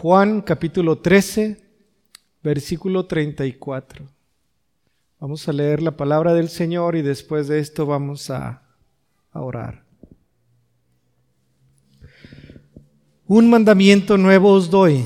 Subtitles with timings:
[0.00, 1.62] Juan capítulo 13,
[2.42, 4.06] versículo 34.
[5.18, 8.62] Vamos a leer la palabra del Señor y después de esto vamos a,
[9.30, 9.84] a orar.
[13.26, 15.04] Un mandamiento nuevo os doy,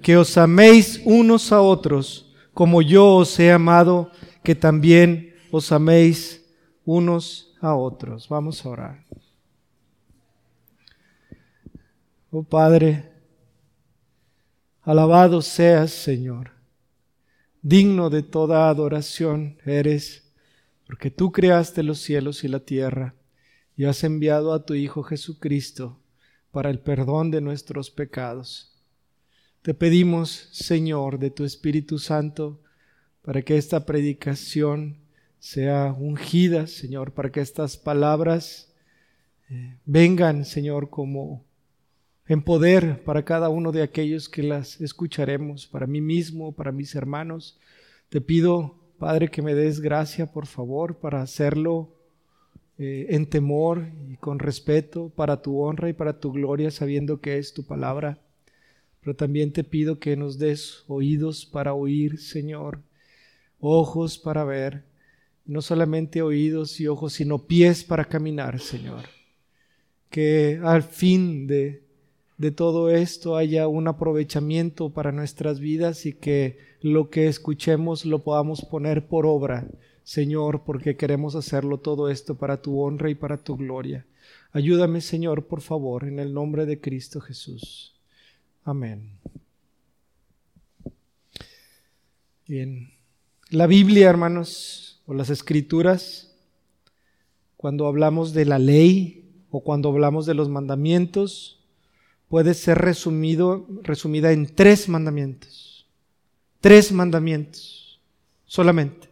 [0.00, 4.12] que os améis unos a otros, como yo os he amado,
[4.44, 6.40] que también os améis
[6.84, 8.28] unos a otros.
[8.28, 9.04] Vamos a orar.
[12.30, 13.13] Oh Padre,
[14.84, 16.50] alabado seas Señor,
[17.62, 20.30] digno de toda adoración eres,
[20.86, 23.14] porque tú creaste los cielos y la tierra
[23.76, 25.98] y has enviado a tu Hijo Jesucristo
[26.50, 28.78] para el perdón de nuestros pecados.
[29.62, 32.60] Te pedimos, Señor, de tu Espíritu Santo,
[33.22, 34.98] para que esta predicación
[35.38, 38.70] sea ungida, Señor, para que estas palabras
[39.48, 41.42] eh, vengan, Señor, como
[42.26, 46.94] en poder para cada uno de aquellos que las escucharemos, para mí mismo, para mis
[46.94, 47.58] hermanos.
[48.08, 51.92] Te pido, Padre, que me des gracia, por favor, para hacerlo
[52.78, 57.38] eh, en temor y con respeto, para tu honra y para tu gloria, sabiendo que
[57.38, 58.18] es tu palabra.
[59.00, 62.80] Pero también te pido que nos des oídos para oír, Señor,
[63.60, 64.84] ojos para ver,
[65.44, 69.04] no solamente oídos y ojos, sino pies para caminar, Señor.
[70.08, 71.83] Que al fin de
[72.36, 78.24] de todo esto haya un aprovechamiento para nuestras vidas y que lo que escuchemos lo
[78.24, 79.68] podamos poner por obra,
[80.02, 84.04] Señor, porque queremos hacerlo todo esto para tu honra y para tu gloria.
[84.52, 87.94] Ayúdame, Señor, por favor, en el nombre de Cristo Jesús.
[88.64, 89.18] Amén.
[92.46, 92.90] Bien.
[93.50, 96.34] La Biblia, hermanos, o las escrituras,
[97.56, 101.63] cuando hablamos de la ley o cuando hablamos de los mandamientos,
[102.34, 105.86] puede ser resumido, resumida en tres mandamientos.
[106.60, 108.02] Tres mandamientos
[108.44, 109.08] solamente.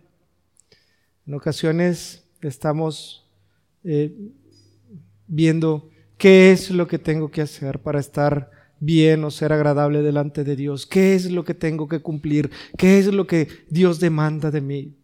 [1.25, 3.25] En ocasiones estamos
[3.85, 4.13] eh,
[5.29, 5.89] viendo
[6.19, 10.57] qué es lo que tengo que hacer para estar bien o ser agradable delante de
[10.57, 14.63] Dios, qué es lo que tengo que cumplir, qué es lo que Dios demanda de
[14.63, 14.97] mí.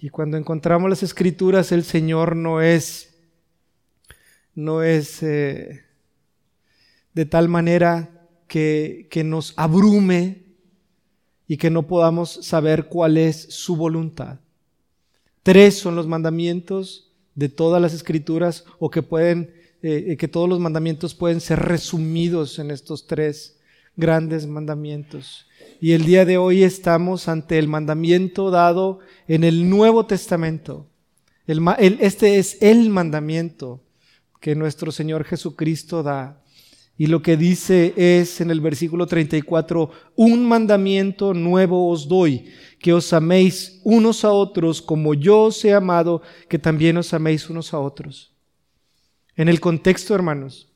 [0.00, 3.16] Y cuando encontramos las escrituras, el Señor no es,
[4.54, 5.89] no es eh,
[7.14, 10.44] de tal manera que, que nos abrume
[11.46, 14.38] y que no podamos saber cuál es su voluntad.
[15.42, 20.60] Tres son los mandamientos de todas las escrituras o que pueden, eh, que todos los
[20.60, 23.58] mandamientos pueden ser resumidos en estos tres
[23.96, 25.46] grandes mandamientos.
[25.80, 30.86] Y el día de hoy estamos ante el mandamiento dado en el Nuevo Testamento.
[31.46, 33.82] este es el mandamiento
[34.40, 36.42] que nuestro Señor Jesucristo da.
[37.00, 42.44] Y lo que dice es en el versículo 34, un mandamiento nuevo os doy,
[42.78, 47.48] que os améis unos a otros como yo os he amado, que también os améis
[47.48, 48.34] unos a otros.
[49.34, 50.68] En el contexto, hermanos,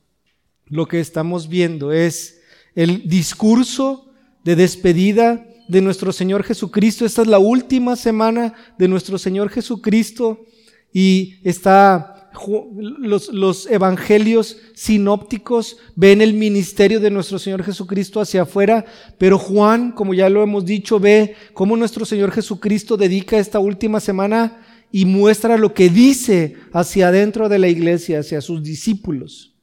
[0.64, 2.40] lo que estamos viendo es
[2.74, 4.10] el discurso
[4.44, 7.04] de despedida de nuestro Señor Jesucristo.
[7.04, 10.46] Esta es la última semana de nuestro Señor Jesucristo
[10.90, 18.84] y está los, evangelios sinópticos ven el ministerio de nuestro Señor Jesucristo hacia afuera,
[19.18, 24.00] pero Juan, como ya lo hemos dicho, ve cómo nuestro Señor Jesucristo dedica esta última
[24.00, 29.53] semana y muestra lo que dice hacia adentro de la iglesia, hacia sus discípulos.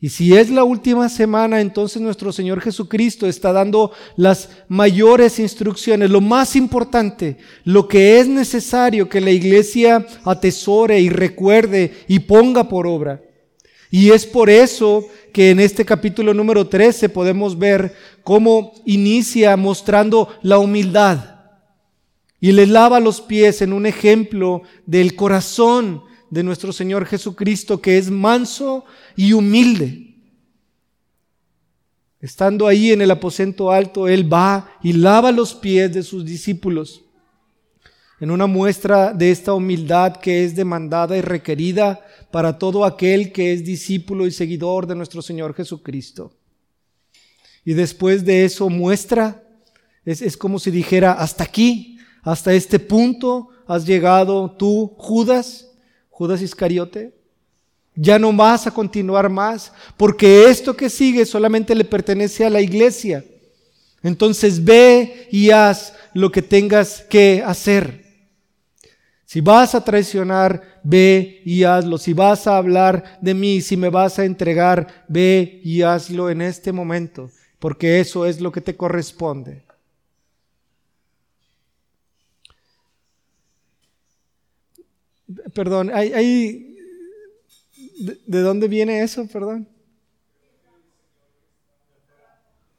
[0.00, 6.10] Y si es la última semana, entonces nuestro Señor Jesucristo está dando las mayores instrucciones,
[6.10, 12.68] lo más importante, lo que es necesario que la iglesia atesore y recuerde y ponga
[12.68, 13.22] por obra.
[13.90, 17.94] Y es por eso que en este capítulo número 13 podemos ver
[18.24, 21.34] cómo inicia mostrando la humildad.
[22.40, 26.02] Y le lava los pies en un ejemplo del corazón
[26.34, 28.84] de nuestro Señor Jesucristo, que es manso
[29.14, 30.16] y humilde.
[32.20, 37.02] Estando ahí en el aposento alto, Él va y lava los pies de sus discípulos
[38.18, 43.52] en una muestra de esta humildad que es demandada y requerida para todo aquel que
[43.52, 46.32] es discípulo y seguidor de nuestro Señor Jesucristo.
[47.64, 49.42] Y después de eso muestra,
[50.04, 55.73] es, es como si dijera, hasta aquí, hasta este punto has llegado tú, Judas,
[56.16, 57.12] Judas Iscariote,
[57.96, 62.60] ya no vas a continuar más, porque esto que sigue solamente le pertenece a la
[62.60, 63.24] iglesia.
[64.00, 68.04] Entonces ve y haz lo que tengas que hacer.
[69.24, 71.98] Si vas a traicionar, ve y hazlo.
[71.98, 76.42] Si vas a hablar de mí, si me vas a entregar, ve y hazlo en
[76.42, 77.28] este momento.
[77.58, 79.64] porque eso es lo que te corresponde.
[85.54, 86.76] Perdón, hay,
[88.26, 89.26] ¿de, dónde viene eso?
[89.26, 89.68] Perdón.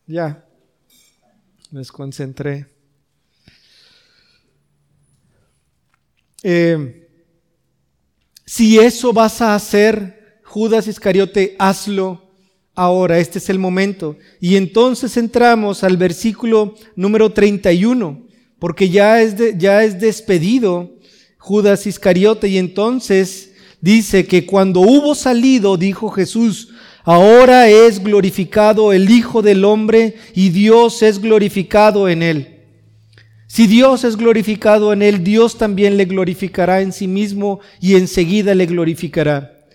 [0.05, 0.45] Ya,
[1.71, 2.67] me desconcentré.
[6.43, 7.07] Eh,
[8.45, 12.21] si eso vas a hacer, Judas Iscariote, hazlo
[12.75, 14.17] ahora, este es el momento.
[14.39, 18.27] Y entonces entramos al versículo número 31,
[18.59, 20.94] porque ya es, ya es despedido
[21.45, 26.69] Judas Iscariote y entonces dice que cuando hubo salido, dijo Jesús,
[27.03, 32.61] ahora es glorificado el Hijo del Hombre y Dios es glorificado en él.
[33.45, 38.55] Si Dios es glorificado en él, Dios también le glorificará en sí mismo y enseguida
[38.55, 39.67] le glorificará.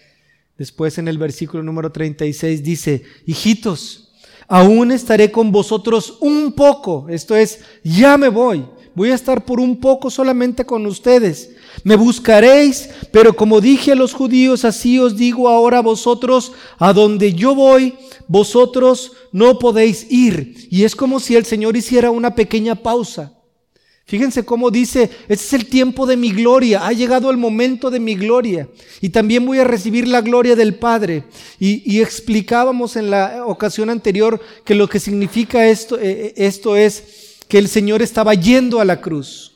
[0.59, 4.13] Después en el versículo número 36 dice, hijitos,
[4.49, 8.67] aún estaré con vosotros un poco, esto es, ya me voy,
[9.01, 11.51] voy a estar por un poco solamente con ustedes.
[11.85, 16.93] Me buscaréis, pero como dije a los judíos, así os digo ahora a vosotros, a
[16.93, 17.95] donde yo voy,
[18.29, 20.69] vosotros no podéis ir.
[20.71, 23.41] Y es como si el Señor hiciera una pequeña pausa
[24.11, 28.01] Fíjense cómo dice, este es el tiempo de mi gloria, ha llegado el momento de
[28.01, 28.69] mi gloria
[29.01, 31.27] y también voy a recibir la gloria del Padre.
[31.61, 37.30] Y, explicábamos en la ocasión anterior que lo que significa esto, eh, eh, esto es
[37.51, 39.51] que el Señor estaba yendo a la cruz.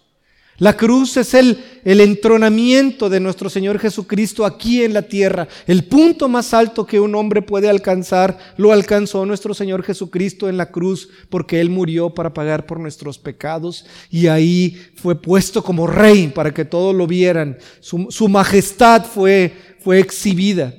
[0.58, 5.49] La cruz es el, el entronamiento de nuestro Señor Jesucristo aquí en la tierra.
[5.67, 10.56] El punto más alto que un hombre puede alcanzar lo alcanzó nuestro Señor Jesucristo en
[10.56, 15.88] la cruz porque Él murió para pagar por nuestros pecados y ahí fue puesto como
[15.88, 17.58] rey para que todos lo vieran.
[17.81, 20.73] Su, majestad fue, fue exhibida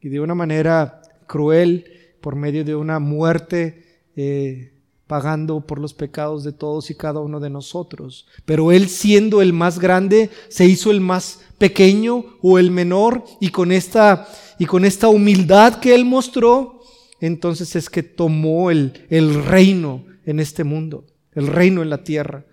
[0.00, 1.84] y de una manera cruel
[2.20, 3.84] por medio de una muerte.
[4.16, 4.73] Eh,
[5.06, 8.26] pagando por los pecados de todos y cada uno de nosotros.
[8.44, 13.50] Pero Él siendo el más grande, se hizo el más pequeño o el menor y
[13.50, 14.28] con esta,
[14.58, 16.80] y con esta humildad que Él mostró,
[17.20, 22.44] entonces es que tomó el, el reino en este mundo, el reino en la tierra.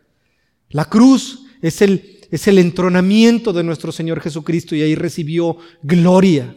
[0.69, 6.55] La cruz es el, es el entronamiento de nuestro Señor Jesucristo y ahí recibió gloria,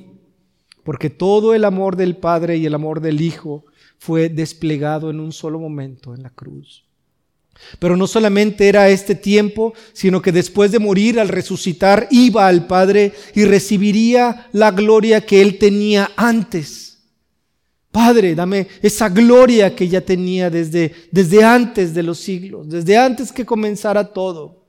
[0.83, 3.65] porque todo el amor del Padre y el amor del Hijo
[3.99, 6.85] fue desplegado en un solo momento en la cruz.
[7.79, 12.67] Pero no solamente era este tiempo, sino que después de morir, al resucitar, iba al
[12.67, 16.99] Padre y recibiría la gloria que él tenía antes.
[17.93, 23.31] Padre, dame esa gloria que ya tenía desde, desde antes de los siglos, desde antes
[23.31, 24.64] que comenzara todo.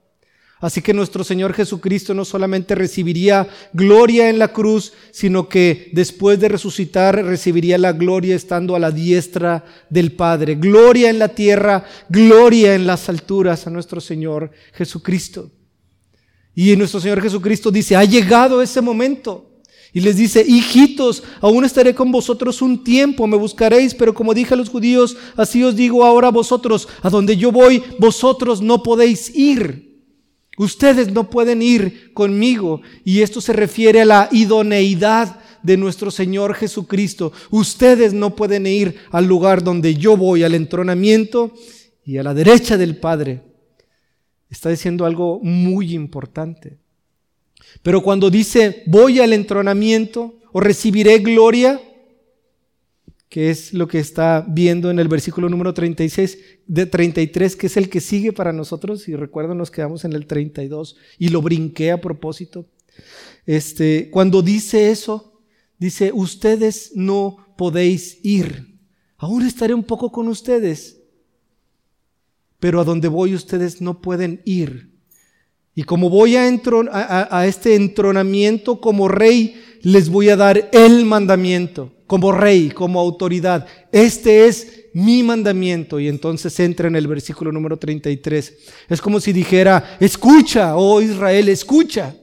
[0.65, 6.39] Así que nuestro Señor Jesucristo no solamente recibiría gloria en la cruz, sino que después
[6.39, 10.55] de resucitar recibiría la gloria estando a la diestra del Padre.
[10.55, 15.51] Gloria en la tierra, gloria en las alturas a nuestro Señor Jesucristo.
[16.55, 19.51] Y nuestro Señor Jesucristo dice, ha llegado ese momento.
[19.93, 24.55] Y les dice, hijitos, aún estaré con vosotros un tiempo, me buscaréis, pero como dije
[24.55, 29.29] a los judíos, así os digo ahora vosotros, a donde yo voy, vosotros no podéis
[29.35, 29.84] ir.
[30.57, 36.53] Ustedes no pueden ir conmigo y esto se refiere a la idoneidad de nuestro Señor
[36.53, 37.33] Jesucristo.
[37.49, 41.53] Ustedes no pueden ir al lugar donde yo voy, al entronamiento
[42.05, 43.41] y a la derecha del Padre.
[44.49, 46.77] Está diciendo algo muy importante.
[47.81, 51.81] Pero cuando dice voy al entronamiento o recibiré gloria,
[53.35, 56.37] que es lo que está viendo en el versículo número 36,
[56.67, 59.09] de 33, que es el que sigue para nosotros.
[59.09, 62.65] Y recuerdo, nos quedamos en el 32 y lo brinqué a propósito.
[63.45, 65.41] Este, cuando dice eso,
[65.77, 68.79] dice, ustedes no podéis ir.
[69.17, 71.01] Aún estaré un poco con ustedes,
[72.61, 74.93] pero a donde voy ustedes no pueden ir.
[75.75, 81.03] Y como voy a, a, a este entronamiento como rey, les voy a dar el
[81.03, 83.65] mandamiento como rey, como autoridad.
[83.91, 85.99] Este es mi mandamiento.
[85.99, 88.53] Y entonces entra en el versículo número 33.
[88.89, 92.15] Es como si dijera, escucha, oh Israel, escucha.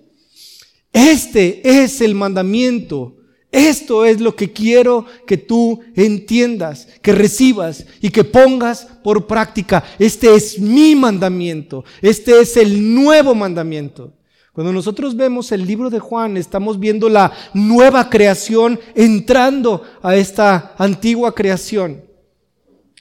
[0.93, 3.17] Este es el mandamiento.
[3.51, 9.85] Esto es lo que quiero que tú entiendas, que recibas y que pongas por práctica.
[9.99, 11.85] Este es mi mandamiento.
[12.01, 14.15] Este es el nuevo mandamiento.
[14.53, 20.75] Cuando nosotros vemos el libro de Juan, estamos viendo la nueva creación entrando a esta
[20.77, 22.05] antigua creación.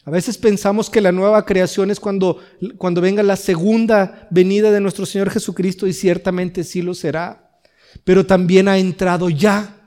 [0.06, 2.38] A veces pensamos que la nueva creación es cuando,
[2.78, 7.60] cuando venga la segunda venida de nuestro Señor Jesucristo y ciertamente sí lo será.
[8.06, 9.78] Pero también ha entrado ya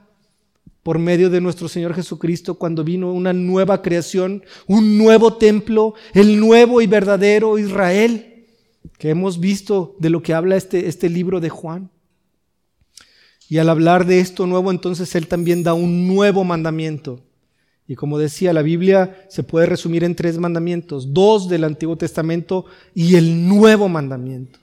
[0.83, 6.39] por medio de nuestro Señor Jesucristo cuando vino una nueva creación, un nuevo templo, el
[6.39, 8.34] nuevo y verdadero Israel,
[8.97, 11.89] que hemos visto de lo que habla este, este libro de Juan.
[13.47, 17.21] Y al hablar de esto nuevo, entonces Él también da un nuevo mandamiento.
[17.87, 22.65] Y como decía, la Biblia se puede resumir en tres mandamientos, dos del Antiguo Testamento
[22.95, 24.59] y el nuevo mandamiento.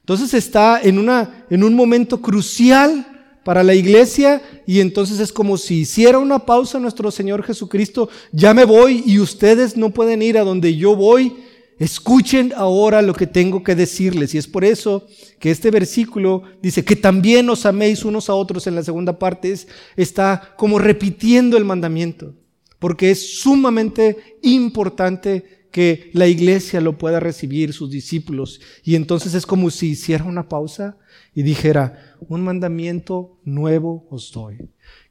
[0.00, 3.06] Entonces está en, una, en un momento crucial
[3.44, 8.52] para la iglesia y entonces es como si hiciera una pausa nuestro Señor Jesucristo, ya
[8.52, 11.34] me voy y ustedes no pueden ir a donde yo voy,
[11.78, 14.34] escuchen ahora lo que tengo que decirles.
[14.34, 15.06] Y es por eso
[15.38, 19.54] que este versículo dice que también os améis unos a otros en la segunda parte,
[19.96, 22.34] está como repitiendo el mandamiento,
[22.78, 28.60] porque es sumamente importante que la iglesia lo pueda recibir, sus discípulos.
[28.82, 30.96] Y entonces es como si hiciera una pausa
[31.34, 34.58] y dijera, un mandamiento nuevo os doy,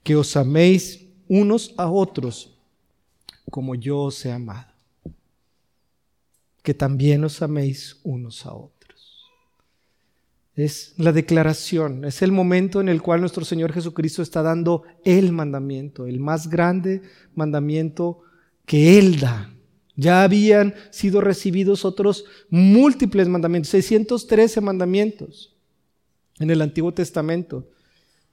[0.03, 2.57] que os améis unos a otros
[3.49, 4.67] como yo os he amado,
[6.67, 9.23] que también os améis unos a otros.
[10.53, 15.31] Es la declaración, es el momento en el cual nuestro Señor Jesucristo está dando el
[15.31, 17.03] mandamiento, el más grande
[17.35, 18.19] mandamiento
[18.65, 19.49] que Él da.
[19.95, 25.55] Ya habían sido recibidos otros múltiples mandamientos, 613 mandamientos
[26.37, 27.69] en el Antiguo Testamento,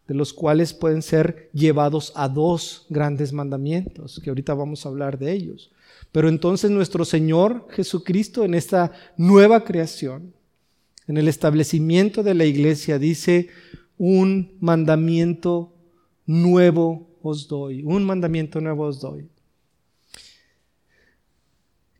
[0.08, 5.20] de los cuales pueden ser llevados a dos grandes mandamientos, que ahorita vamos a hablar
[5.20, 5.70] de ellos.
[6.14, 10.32] Pero entonces nuestro Señor Jesucristo en esta nueva creación,
[11.08, 13.48] en el establecimiento de la iglesia, dice,
[13.98, 15.74] un mandamiento
[16.24, 19.28] nuevo os doy, un mandamiento nuevo os doy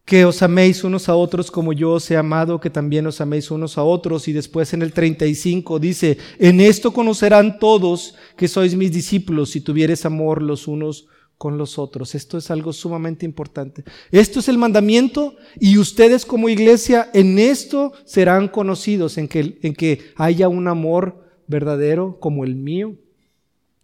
[0.04, 3.50] que os améis unos a otros como yo os he amado, que también os améis
[3.50, 4.28] unos a otros.
[4.28, 9.62] Y después en el 35 dice, en esto conocerán todos que sois mis discípulos si
[9.62, 12.14] tuvieres amor los unos con los otros.
[12.14, 13.84] Esto es algo sumamente importante.
[14.10, 20.48] Esto es el mandamiento y ustedes como iglesia en esto serán conocidos, en que, haya
[20.48, 22.96] un amor verdadero como el mío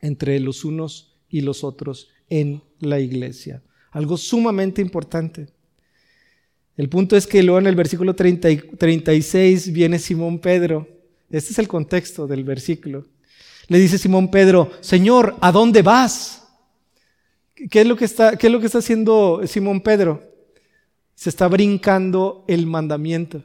[0.00, 3.62] entre los unos y los otros en la iglesia.
[3.90, 5.48] Algo sumamente importante.
[6.76, 10.88] El punto es que luego en el versículo 36 viene Simón Pedro.
[11.28, 13.06] Este es el contexto del versículo.
[13.68, 16.39] Le dice Simón Pedro, Señor, ¿a dónde vas?
[17.68, 20.22] ¿Qué es lo que está, qué es lo que está haciendo Simón Pedro?
[21.14, 23.44] Se está brincando el mandamiento.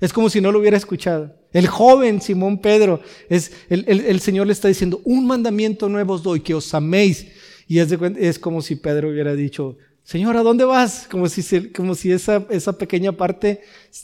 [0.00, 1.36] Es como si no lo hubiera escuchado.
[1.52, 6.22] El joven Simón Pedro, es, el, el Señor le está diciendo, un mandamiento nuevo os
[6.22, 7.26] doy, que os améis.
[7.66, 11.06] Y es, de, es como si Pedro hubiera dicho, Señor, ¿a dónde vas?
[11.10, 13.60] Como si, como si esa, esa pequeña parte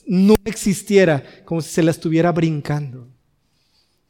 [0.06, 3.13] no existiera, como si se la estuviera brincando.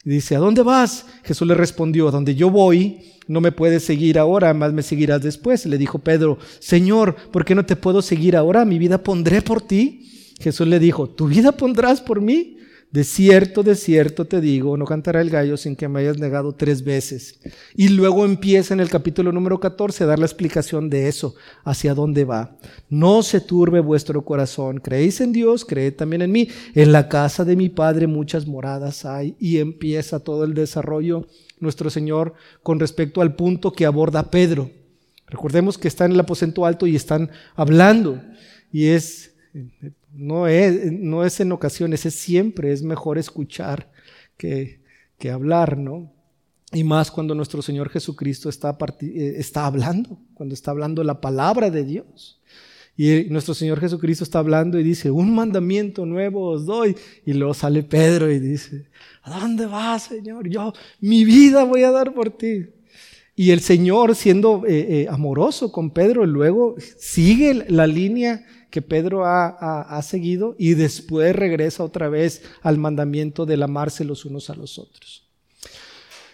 [0.04, 1.06] Dice, ¿a dónde vas?
[1.22, 5.22] Jesús le respondió, a donde yo voy, no me puedes seguir ahora, más me seguirás
[5.22, 5.64] después.
[5.66, 8.64] Le dijo Pedro, Señor, ¿por qué no te puedo seguir ahora?
[8.64, 10.32] Mi vida pondré por ti.
[10.40, 12.58] Jesús le dijo, ¿tu vida pondrás por mí?
[12.94, 16.52] De cierto, de cierto te digo, no cantará el gallo sin que me hayas negado
[16.52, 17.40] tres veces.
[17.74, 21.34] Y luego empieza en el capítulo número 14 a dar la explicación de eso,
[21.64, 22.56] hacia dónde va.
[22.88, 26.48] No se turbe vuestro corazón, creéis en Dios, creed también en mí.
[26.76, 31.26] En la casa de mi Padre muchas moradas hay y empieza todo el desarrollo
[31.58, 34.70] nuestro Señor con respecto al punto que aborda Pedro.
[35.26, 38.22] Recordemos que está en el aposento alto y están hablando
[38.70, 39.34] y es
[40.14, 43.90] no es, no es en ocasiones, es siempre, es mejor escuchar
[44.36, 44.80] que,
[45.18, 46.12] que hablar, ¿no?
[46.72, 51.70] Y más cuando nuestro Señor Jesucristo está, eh, está hablando, cuando está hablando la palabra
[51.70, 52.40] de Dios.
[52.96, 56.96] Y nuestro Señor Jesucristo está hablando y dice, un mandamiento nuevo os doy.
[57.24, 58.86] Y luego sale Pedro y dice,
[59.22, 60.48] ¿a dónde vas, Señor?
[60.48, 62.66] Yo mi vida voy a dar por ti.
[63.36, 69.24] Y el Señor, siendo eh, eh, amoroso con Pedro, luego sigue la línea que Pedro
[69.24, 74.80] ha, seguido y después regresa otra vez al mandamiento del amarse los unos a los
[74.80, 75.28] otros.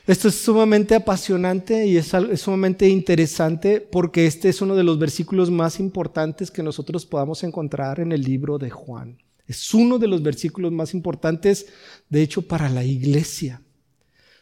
[0.06, 4.98] Esto es sumamente apasionante y es, es, sumamente interesante porque este es uno de los
[4.98, 9.18] versículos más importantes que nosotros podamos encontrar en el libro de Juan.
[9.46, 11.66] Es uno de los versículos más importantes,
[12.08, 13.60] de hecho, para la iglesia.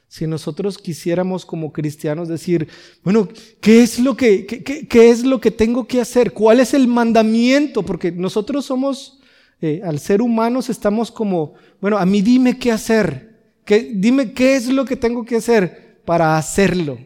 [0.08, 2.68] Si nosotros quisiéramos como cristianos decir,
[3.04, 3.28] bueno,
[3.60, 6.32] ¿qué es lo que, qué, es lo que tengo que hacer?
[6.32, 7.82] ¿Cuál es el mandamiento?
[7.82, 9.20] Porque nosotros somos,
[9.60, 13.28] eh, al ser humanos, estamos como, bueno, a mí dime qué hacer.
[13.66, 16.98] ¿Qué, dime qué es lo que tengo que hacer para hacerlo.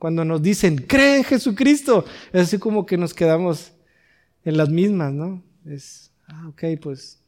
[0.00, 3.70] Cuando nos dicen, cree en Jesucristo, es así como que nos quedamos
[4.44, 5.44] en las mismas, ¿no?
[5.64, 7.20] Es, ah, ok, pues,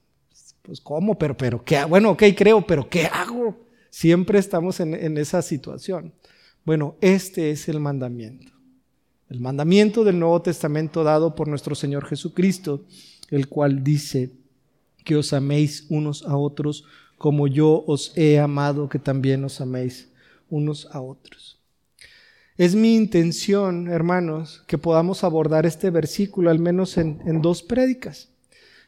[0.62, 1.16] pues, ¿cómo?
[1.16, 1.84] Pero, pero, ¿qué?
[1.84, 3.56] Bueno, ok, creo, pero ¿qué hago?
[3.90, 6.12] Siempre estamos en, esa situación.
[6.64, 8.52] Bueno, este es el mandamiento.
[9.28, 12.85] El mandamiento del Nuevo Testamento dado por nuestro Señor Jesucristo,
[13.30, 14.30] el cual dice
[15.04, 16.85] que os améis unos a otros
[17.18, 20.09] como yo os he amado, que también os améis
[20.49, 21.59] unos a otros.
[22.56, 28.28] Es mi intención, hermanos, que podamos abordar este versículo al menos en, en dos prédicas.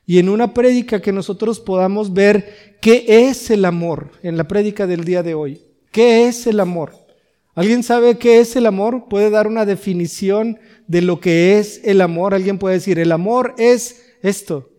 [0.04, 4.86] Y en una prédica que nosotros podamos ver qué es el amor, en la prédica
[4.86, 5.62] del día de hoy.
[5.92, 6.92] ¿Qué es el amor?
[7.54, 9.08] ¿Alguien sabe qué es el amor?
[9.08, 12.34] ¿Puede dar una definición de lo que es el amor?
[12.34, 14.70] ¿Alguien puede decir, el amor es esto?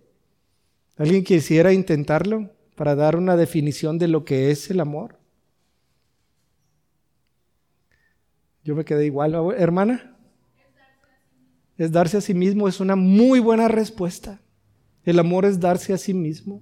[0.98, 5.18] ¿Alguien quisiera intentarlo para dar una definición de lo que es el amor?
[8.64, 10.16] Yo me quedé igual, hermana.
[11.78, 14.40] Es darse a sí mismo, es una muy buena respuesta.
[15.06, 16.62] El amor es darse a sí mismo,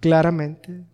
[0.00, 0.84] claramente.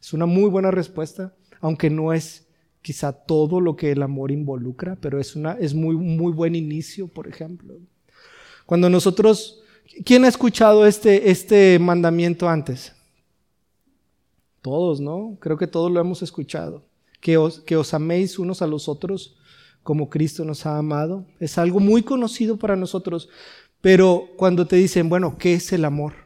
[0.00, 2.46] Es una muy buena respuesta, aunque no es
[2.82, 7.08] quizá todo lo que el amor involucra, pero es, una, es muy, muy buen inicio,
[7.08, 7.74] por ejemplo.
[8.64, 9.62] Cuando nosotros,
[10.04, 12.92] ¿quién ha escuchado este, este mandamiento antes?
[14.62, 15.36] Todos, ¿no?
[15.40, 16.84] Creo que todos lo hemos escuchado.
[17.20, 19.36] Que os, que os améis unos a los otros
[19.82, 21.24] como Cristo nos ha amado.
[21.40, 23.28] Es algo muy conocido para nosotros.
[23.80, 26.25] Pero cuando te dicen, bueno, ¿qué es el amor?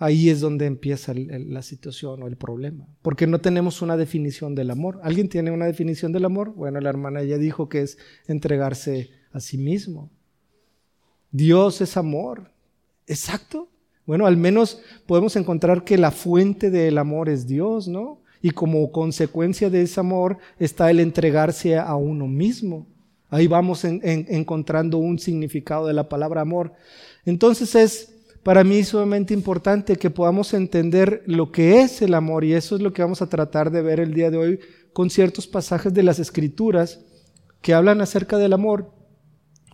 [0.00, 4.70] Ahí es donde empieza la situación o el problema, porque no tenemos una definición del
[4.70, 4.98] amor.
[5.02, 6.54] ¿Alguien tiene una definición del amor?
[6.54, 10.10] Bueno, la hermana ya dijo que es entregarse a sí mismo.
[11.30, 12.50] Dios es amor.
[13.06, 13.68] Exacto.
[14.06, 18.22] Bueno, al menos podemos encontrar que la fuente del amor es Dios, ¿no?
[18.40, 22.86] Y como consecuencia de ese amor está el entregarse a uno mismo.
[23.28, 26.72] Ahí vamos encontrando un significado de la palabra amor.
[27.26, 32.44] Entonces es para mí es sumamente importante que podamos entender lo que es el amor
[32.44, 34.60] y eso es lo que vamos a tratar de ver el día de hoy
[34.92, 37.00] con ciertos pasajes de las escrituras
[37.60, 38.92] que hablan acerca del amor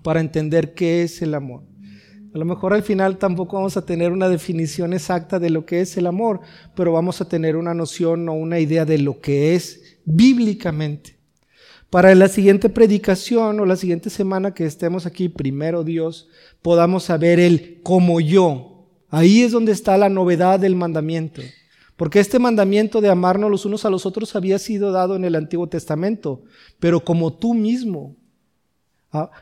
[0.03, 1.63] para entender qué es el amor.
[2.35, 5.81] A lo mejor al final tampoco vamos a tener una definición exacta de lo que
[5.81, 6.41] es el amor,
[6.75, 11.16] pero vamos a tener una noción o una idea de lo que es bíblicamente.
[11.97, 16.29] Para la siguiente predicación o la siguiente semana que estemos aquí, primero Dios,
[16.61, 18.87] podamos saber el como yo.
[19.09, 21.41] Ahí es donde está la novedad del mandamiento.
[21.97, 25.37] Porque este mandamiento de amarnos los unos a los otros había sido dado en el
[25.37, 26.43] Antiguo Testamento,
[26.79, 28.15] pero como tú mismo.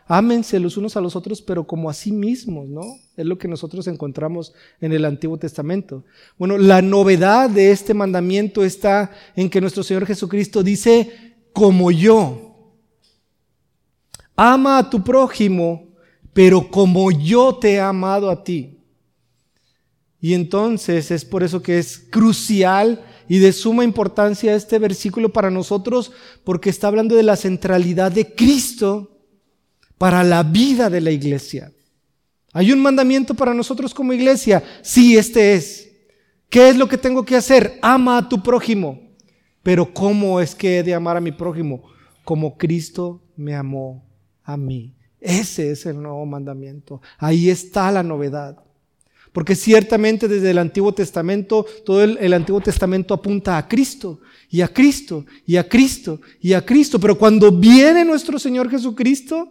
[0.07, 2.85] Ámense los unos a los otros, pero como a sí mismos, ¿no?
[3.17, 6.05] Es lo que nosotros encontramos en el Antiguo Testamento.
[6.39, 12.44] Bueno, la novedad de este mandamiento está en que nuestro Señor Jesucristo dice, como yo.
[14.37, 15.85] Ama a tu prójimo
[16.35, 18.81] pero como yo te he amado a ti.
[20.21, 25.51] Y entonces es por eso que es crucial y de suma importancia este versículo para
[25.51, 29.21] nosotros, porque está hablando de la centralidad de Cristo
[29.97, 31.73] para la vida de la iglesia.
[32.53, 34.63] ¿Hay un mandamiento para nosotros como iglesia?
[34.83, 35.89] Sí, este es.
[36.49, 37.79] ¿Qué es lo que tengo que hacer?
[37.81, 39.01] Ama a tu prójimo.
[39.63, 41.85] Pero ¿cómo es que he de amar a mi prójimo?
[42.25, 44.14] Como Cristo me amó
[44.45, 44.95] a mí.
[45.21, 47.01] Ese es el nuevo mandamiento.
[47.19, 48.59] Ahí está la novedad.
[49.33, 54.69] Porque ciertamente desde el Antiguo Testamento, todo el, Antiguo Testamento apunta a Cristo, y a
[54.69, 57.01] Cristo, y a Cristo, y a Cristo.
[57.01, 59.51] Pero cuando viene nuestro Señor Jesucristo,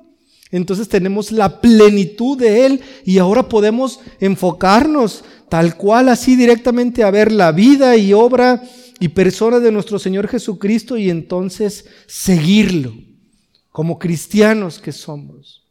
[0.52, 7.12] entonces tenemos la plenitud de Él y ahora podemos enfocarnos tal cual así directamente a
[7.12, 8.64] ver la vida y obra
[9.00, 12.94] y persona de nuestro Señor Jesucristo y entonces seguirlo
[13.74, 15.64] como cristianos que somos.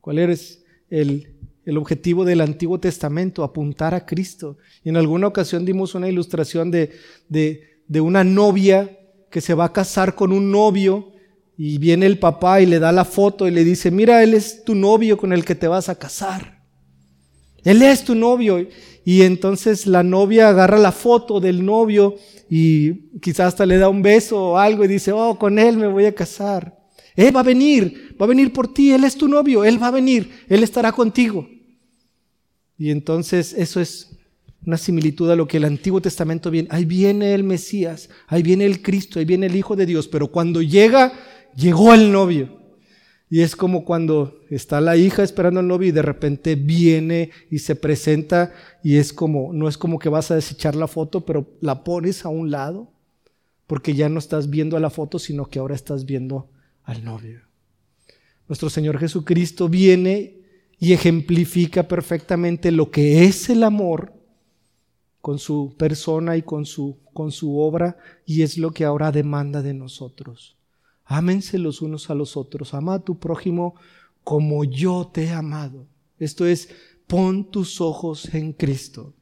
[0.00, 1.34] ¿Cuál es el,
[1.74, 3.42] objetivo del Antiguo Testamento?
[3.42, 4.58] Apuntar a Cristo.
[4.84, 6.92] Y en alguna ocasión dimos una ilustración de,
[7.28, 11.12] de una novia que se va a casar con un novio
[11.56, 14.64] y viene el papá y le da la foto y le dice, mira, él es
[14.64, 16.57] tu novio con el que te vas a casar.
[17.68, 18.66] Él es tu novio.
[19.04, 22.16] Y entonces la novia agarra la foto del novio
[22.48, 25.86] y quizás hasta le da un beso o algo y dice, oh, con él me
[25.86, 26.78] voy a casar.
[27.14, 29.88] Él va a venir, va a venir por ti, Él es tu novio, Él va
[29.88, 31.48] a venir, Él estará contigo.
[32.78, 34.16] Y entonces eso es
[34.64, 36.68] una similitud a lo que el Antiguo Testamento viene.
[36.70, 40.28] Ahí viene el Mesías, ahí viene el Cristo, ahí viene el Hijo de Dios, pero
[40.28, 41.12] cuando llega,
[41.56, 42.57] llegó el novio.
[43.30, 47.58] Y es como cuando está la hija esperando al novio y de repente viene y
[47.58, 51.46] se presenta y es como, no es como que vas a desechar la foto, pero
[51.60, 52.90] la pones a un lado,
[53.66, 56.48] porque ya no estás viendo a la foto, sino que ahora estás viendo
[56.84, 57.42] al novio.
[58.48, 60.38] Nuestro Señor Jesucristo viene
[60.78, 64.14] y ejemplifica perfectamente lo que es el amor
[65.20, 69.60] con su persona y con su, con su obra, y es lo que ahora demanda
[69.60, 70.57] de nosotros.
[71.10, 73.74] Ámense los unos a los otros, ama a tu prójimo
[74.22, 75.86] como yo te he amado.
[76.18, 76.68] Esto es,
[77.06, 79.14] pon tus ojos en Cristo.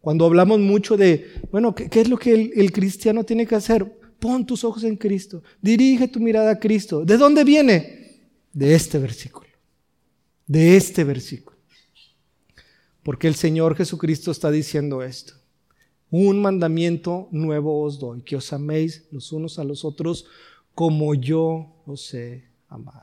[0.00, 3.98] Cuando hablamos mucho de, bueno, ¿qué, es lo que el, el cristiano tiene que hacer?
[4.20, 7.04] Pon tus ojos en Cristo, dirige tu mirada a Cristo.
[7.04, 8.20] ¿De dónde viene?
[8.52, 9.48] De este versículo,
[10.46, 11.58] de este versículo.
[13.02, 15.34] Porque el Señor Jesucristo está diciendo esto.
[16.10, 20.26] Un mandamiento nuevo os doy, que os améis los unos a los otros
[20.74, 23.02] como yo os he amado.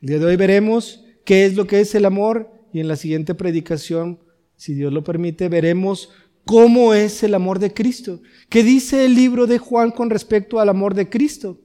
[0.00, 2.96] El día de hoy veremos qué es lo que es el amor y en la
[2.96, 4.20] siguiente predicación,
[4.56, 6.10] si Dios lo permite, veremos
[6.44, 8.20] cómo es el amor de Cristo.
[8.48, 11.58] ¿Qué dice el libro de Juan con respecto al amor de Cristo?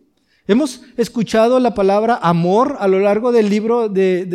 [0.48, 4.26] Hemos escuchado la palabra amor a lo largo del libro de,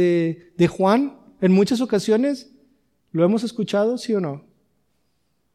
[0.57, 2.53] de Juan en muchas ocasiones.
[3.11, 4.45] ¿Lo hemos escuchado, sí o no?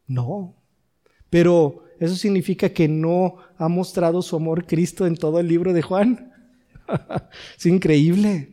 [0.06, 0.54] No.
[1.30, 5.82] Pero eso significa que no ha mostrado su amor Cristo en todo el libro de
[5.82, 6.32] Juan.
[7.56, 8.48] es increíble.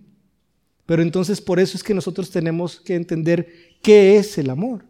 [0.86, 3.48] Pero entonces por eso es que nosotros tenemos que entender
[3.82, 4.86] qué es el amor.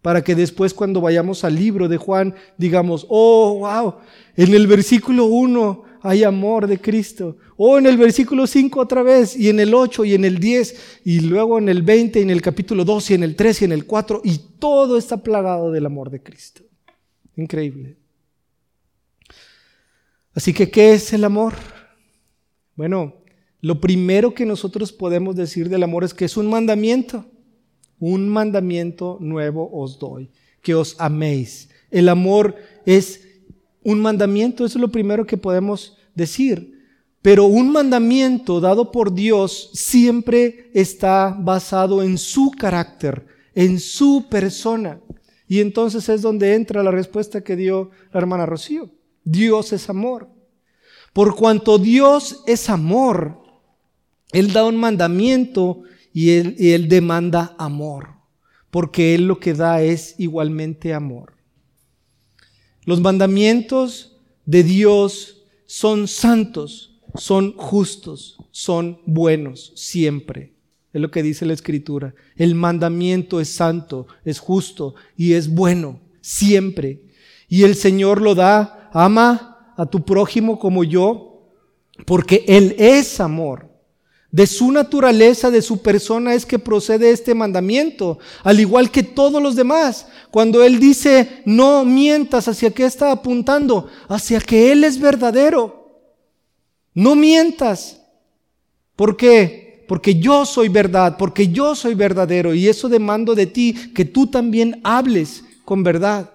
[0.00, 3.94] Para que después cuando vayamos al libro de Juan digamos, oh, wow,
[4.36, 7.36] en el versículo 1 hay amor de Cristo.
[7.56, 11.02] O en el versículo 5 otra vez, y en el 8 y en el 10,
[11.04, 13.64] y luego en el 20 y en el capítulo 2 y en el 3 y
[13.66, 16.62] en el 4, y todo está plagado del amor de Cristo.
[17.36, 18.01] Increíble.
[20.34, 21.54] Así que, ¿qué es el amor?
[22.74, 23.14] Bueno,
[23.60, 27.26] lo primero que nosotros podemos decir del amor es que es un mandamiento.
[27.98, 31.68] Un mandamiento nuevo os doy, que os améis.
[31.90, 33.28] El amor es
[33.84, 36.72] un mandamiento, eso es lo primero que podemos decir.
[37.20, 45.00] Pero un mandamiento dado por Dios siempre está basado en su carácter, en su persona.
[45.46, 48.90] Y entonces es donde entra la respuesta que dio la hermana Rocío.
[49.24, 50.28] Dios es amor.
[51.12, 53.42] Por cuanto Dios es amor,
[54.32, 55.82] Él da un mandamiento
[56.12, 58.10] y él, demanda amor,
[58.70, 61.34] porque Él lo que da es igualmente amor.
[62.84, 70.52] Los mandamientos de Dios son santos, son justos, son buenos siempre.
[70.92, 72.14] Es lo que dice la Escritura.
[72.36, 77.02] El mandamiento es santo, es justo y es bueno siempre.
[77.48, 81.50] Y el Señor lo da, ama a tu prójimo como yo,
[82.06, 83.70] porque Él es amor.
[84.30, 89.42] De su naturaleza, de su persona es que procede este mandamiento, al igual que todos
[89.42, 90.06] los demás.
[90.30, 93.88] Cuando Él dice, no mientas, ¿hacia qué está apuntando?
[94.08, 95.82] Hacia que Él es verdadero.
[96.94, 98.00] No mientas.
[98.96, 99.84] ¿Por qué?
[99.86, 104.26] Porque yo soy verdad, porque yo soy verdadero y eso demando de ti que tú
[104.26, 106.30] también hables con verdad.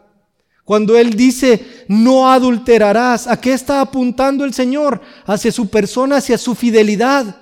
[0.68, 5.00] Cuando Él dice, no adulterarás, ¿a qué está apuntando el Señor?
[5.26, 7.38] Hacia su persona, hacia su fidelidad.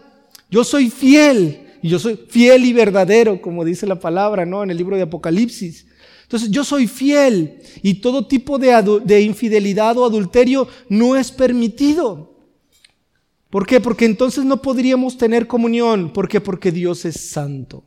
[0.52, 4.62] Yo soy fiel y yo soy fiel y verdadero, como dice la palabra, ¿no?
[4.62, 5.88] En el libro de Apocalipsis.
[6.22, 12.38] Entonces yo soy fiel y todo tipo de, de infidelidad o adulterio no es permitido.
[13.50, 13.80] ¿Por qué?
[13.80, 16.14] Porque entonces no podríamos tener comunión.
[16.14, 16.42] ¿Por qué?
[16.42, 17.86] Porque Dios es santo.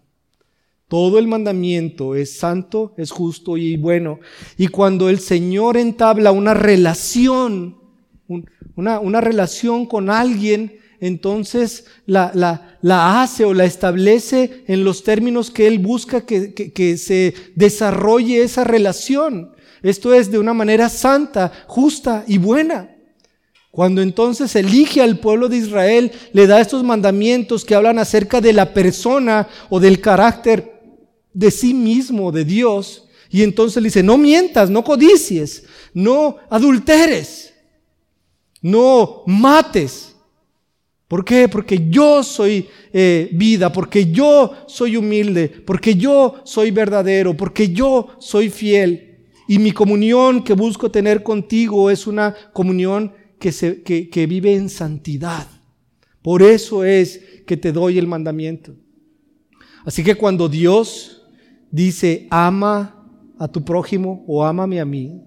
[0.89, 4.21] Todo el mandamiento es santo, es justo y bueno.
[4.57, 7.77] Y cuando el Señor entabla una relación,
[8.75, 12.33] una, relación con alguien, entonces la,
[12.81, 18.43] la, hace o la establece en los términos que Él busca que, que se desarrolle
[18.43, 19.51] esa relación.
[19.83, 22.95] Esto es de una manera santa, justa y buena.
[23.71, 28.55] Cuando entonces elige al pueblo de Israel, le da estos mandamientos que hablan acerca de
[28.55, 30.78] la persona o del carácter
[31.33, 33.09] de sí mismo, de Dios.
[33.31, 37.53] Y entonces le dice, no mientas, no codicies, no adulteres,
[38.63, 40.09] no mates,
[41.09, 41.49] ¿Por qué?
[41.49, 48.09] Porque yo soy eh, vida, porque yo soy humilde, porque yo soy verdadero, porque yo
[48.19, 49.25] soy fiel.
[49.49, 54.55] Y mi comunión que busco tener contigo es una comunión que, se, que, que vive
[54.55, 55.49] en santidad.
[56.21, 58.75] Por eso es que te doy el mandamiento.
[59.87, 61.18] Así que cuando Dios
[61.71, 63.07] dice, ama
[63.39, 65.23] a tu prójimo o ámame a mí,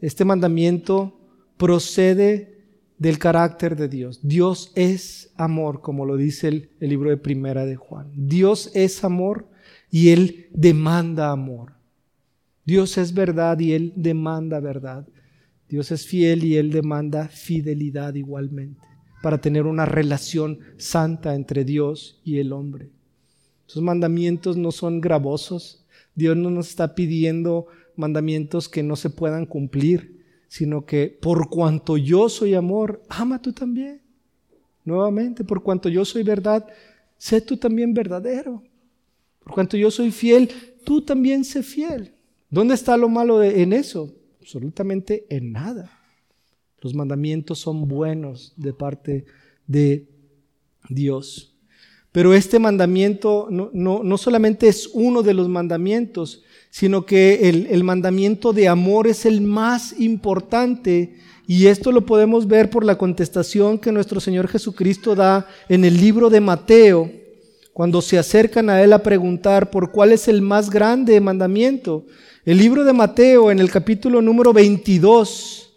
[0.00, 1.18] este mandamiento
[1.56, 2.58] procede
[2.98, 4.20] del carácter de Dios.
[4.22, 8.10] Dios es amor, como lo dice el, libro de Primera de Juan.
[8.14, 9.48] Dios es amor
[9.90, 11.74] y Él demanda amor.
[12.64, 15.06] Dios es verdad y Él demanda verdad.
[15.68, 18.86] Dios es fiel y Él demanda fidelidad igualmente
[19.22, 22.90] para tener una relación santa entre Dios y el hombre.
[23.68, 29.44] Sus mandamientos no son gravosos, Dios no nos está pidiendo mandamientos que no se puedan
[29.44, 34.00] cumplir, sino que por cuanto yo soy amor, ama tú también.
[34.86, 36.66] Nuevamente, por cuanto yo soy verdad,
[37.18, 38.62] sé tú también verdadero.
[39.44, 40.48] Por cuanto yo soy fiel,
[40.82, 42.14] tú también sé fiel.
[42.48, 44.14] ¿Dónde está lo malo en eso?
[44.40, 45.92] Absolutamente en nada.
[46.80, 49.26] Los mandamientos son buenos de parte
[49.66, 50.08] de
[50.88, 51.54] Dios.
[52.18, 57.84] Pero este mandamiento no, no, solamente es uno de los mandamientos, sino que el, el
[57.84, 61.14] mandamiento de amor es el más importante
[61.46, 65.96] y esto lo podemos ver por la contestación que nuestro Señor Jesucristo da en el
[65.96, 67.08] libro de Mateo,
[67.72, 72.04] cuando se acercan a Él a preguntar por cuál es el más grande mandamiento.
[72.44, 75.72] El libro de Mateo en el capítulo número 22,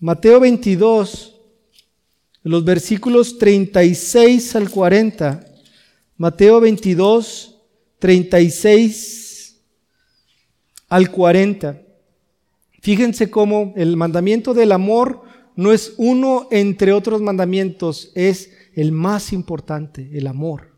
[0.00, 1.39] Mateo 22,
[2.42, 5.44] los versículos 36 al 40,
[6.16, 7.56] Mateo 22,
[7.98, 9.60] 36
[10.88, 11.82] al 40.
[12.80, 15.22] Fíjense cómo el mandamiento del amor
[15.54, 20.70] no es uno entre otros mandamientos, es el más importante, el amor.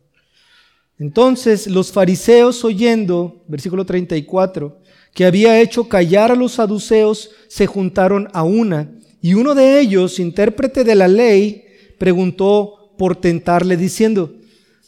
[0.99, 4.79] Entonces los fariseos oyendo, versículo 34,
[5.13, 8.91] que había hecho callar a los saduceos, se juntaron a una,
[9.23, 11.63] y uno de ellos, intérprete de la ley,
[11.97, 14.33] preguntó por tentarle diciendo,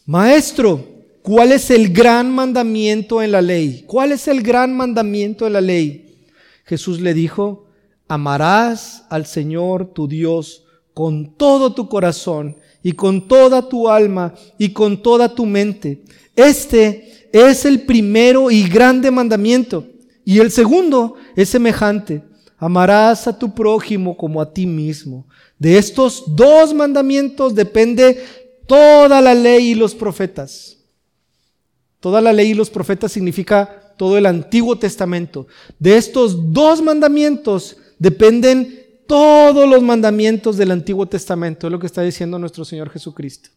[0.06, 0.86] Maestro,
[1.22, 3.86] ¿cuál es el gran mandamiento en la ley?
[3.88, 6.18] ¿Cuál es el gran mandamiento en la ley?
[6.66, 7.68] Jesús le dijo,
[8.10, 14.74] amarás al Señor tu Dios con todo tu corazón y con toda tu alma y
[14.74, 16.04] con toda tu mente.
[16.36, 19.88] Este es el primero y grande mandamiento.
[20.26, 22.22] Y el segundo es semejante.
[22.58, 25.26] Amarás a tu prójimo como a ti mismo.
[25.60, 28.24] De estos dos mandamientos depende
[28.66, 30.78] toda la ley y los profetas.
[32.00, 35.48] Toda la ley y los profetas significa todo el Antiguo Testamento.
[35.80, 42.02] De estos dos mandamientos dependen todos los mandamientos del Antiguo Testamento, es lo que está
[42.02, 43.50] diciendo nuestro Señor Jesucristo.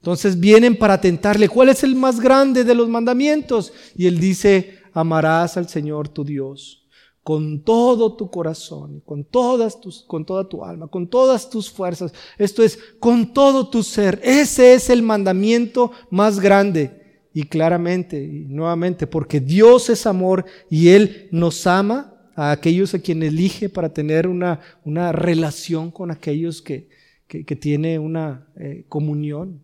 [0.00, 3.72] Entonces vienen para tentarle, ¿cuál es el más grande de los mandamientos?
[3.96, 6.81] Y él dice, amarás al Señor tu Dios
[7.22, 12.12] con todo tu corazón, con, todas tus, con toda tu alma, con todas tus fuerzas.
[12.36, 14.20] Esto es, con todo tu ser.
[14.24, 17.00] Ese es el mandamiento más grande
[17.32, 22.98] y claramente y nuevamente, porque Dios es amor y Él nos ama a aquellos a
[22.98, 26.88] quienes elige para tener una, una relación con aquellos que,
[27.28, 29.60] que, tiene una eh, comunión,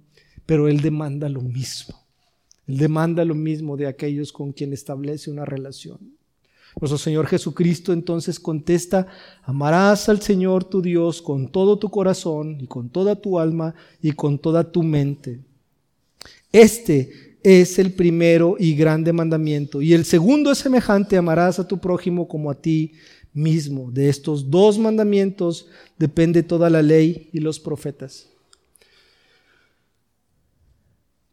[0.47, 1.97] pero Él demanda lo mismo.
[2.67, 6.18] Él demanda lo mismo de aquellos con quien establece una relación.
[6.81, 9.09] Nuestro Señor Jesucristo entonces contesta,
[9.43, 14.13] amarás al Señor tu Dios con todo tu corazón y con toda tu alma y
[14.13, 15.41] con toda tu mente.
[16.53, 19.83] Este es el primero y grande mandamiento.
[19.83, 22.93] Y el segundo es semejante, amarás a tu prójimo como a ti
[23.33, 23.91] mismo.
[23.91, 28.29] De estos dos mandamientos depende toda la ley y los profetas.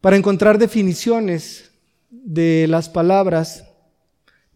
[0.00, 1.70] Para encontrar definiciones
[2.10, 3.65] de las palabras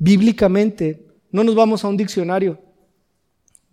[0.00, 2.58] bíblicamente, no nos vamos a un diccionario.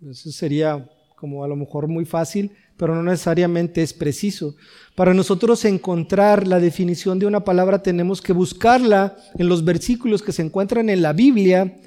[0.08, 4.54] Eso sería como a lo mejor muy fácil, pero no necesariamente es preciso.
[4.94, 10.30] Para nosotros encontrar la definición de una palabra tenemos que buscarla en los versículos que
[10.30, 11.80] se encuentran en la Biblia,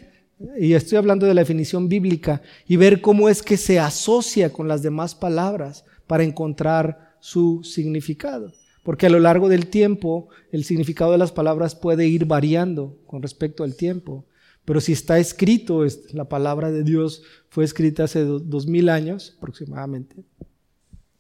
[0.60, 4.68] y estoy hablando de la definición bíblica, y ver cómo es que se asocia con
[4.68, 8.52] las demás palabras para encontrar su significado.
[8.84, 13.22] Porque a lo largo del tiempo el significado de las palabras puede ir variando con
[13.22, 14.26] respecto al tiempo.
[14.72, 20.24] Pero si está escrito, la palabra de Dios fue escrita hace dos mil años aproximadamente,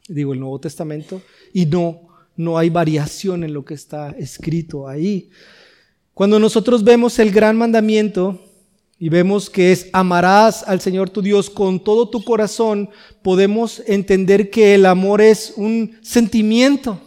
[0.07, 5.31] digo el Nuevo Testamento, y no, no hay variación en lo que está escrito ahí.
[6.13, 8.41] Cuando nosotros vemos el gran mandamiento
[8.97, 12.89] y vemos que es amarás al Señor tu Dios con todo tu corazón,
[13.21, 17.01] podemos entender que el amor es un sentimiento,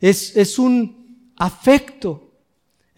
[0.00, 2.27] es, es un afecto,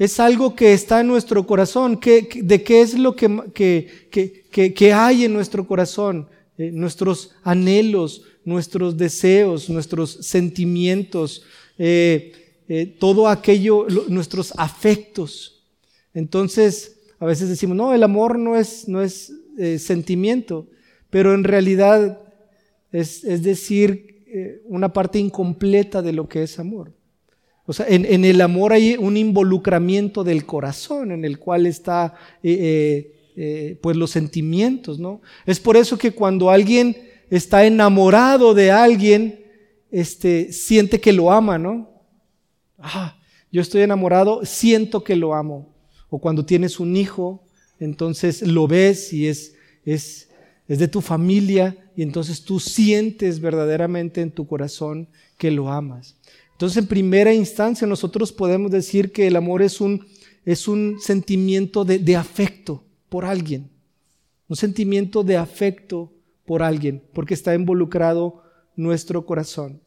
[0.01, 2.01] es algo que está en nuestro corazón.
[2.03, 6.27] ¿De qué es lo que, que, que hay en nuestro corazón?
[6.57, 11.43] Eh, nuestros anhelos, nuestros deseos, nuestros sentimientos,
[11.77, 12.33] eh,
[12.67, 15.63] eh, todo aquello, nuestros afectos.
[16.15, 20.67] Entonces, a veces decimos, no, el amor no es, no es eh, sentimiento,
[21.11, 22.23] pero en realidad
[22.91, 24.09] es, es decir,
[24.65, 26.93] una parte incompleta de lo que es amor.
[27.67, 32.15] O sea, en, el amor hay un involucramiento del corazón en el cual está
[33.81, 35.23] pues los sentimientos, ¿no?
[35.47, 36.97] Es por eso que cuando alguien
[37.31, 39.45] está enamorado de alguien,
[39.91, 41.91] este, siente que lo ama, ¿no?
[42.79, 43.17] Ah,
[43.53, 45.75] yo estoy enamorado, siento que lo amo.
[46.09, 47.43] O cuando tienes un hijo,
[47.79, 50.29] entonces lo ves y es, es,
[50.69, 56.17] es de tu familia y entonces tú sientes verdaderamente en tu corazón que lo amas.
[56.61, 60.07] Entonces, en primera instancia, nosotros podemos decir que el amor es un,
[60.45, 63.71] es un sentimiento de, afecto por alguien,
[64.47, 66.13] un sentimiento de afecto
[66.45, 68.43] por alguien, porque está involucrado
[68.77, 69.81] nuestro corazón.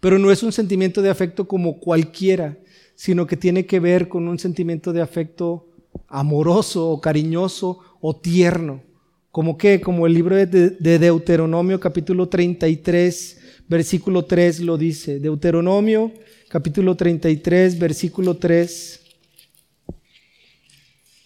[0.00, 2.56] Pero no es un sentimiento de afecto como cualquiera,
[2.94, 5.68] sino que tiene que ver con un sentimiento de afecto
[6.08, 8.82] amoroso o cariñoso o tierno.
[9.30, 15.18] Como que, como el libro de, de Deuteronomio capítulo 33, versículo 3 lo dice.
[15.18, 16.12] Deuteronomio
[16.48, 19.00] capítulo 33, versículo 3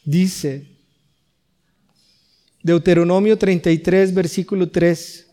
[0.04, 0.66] dice.
[2.62, 5.26] Deuteronomio 33, versículo 3.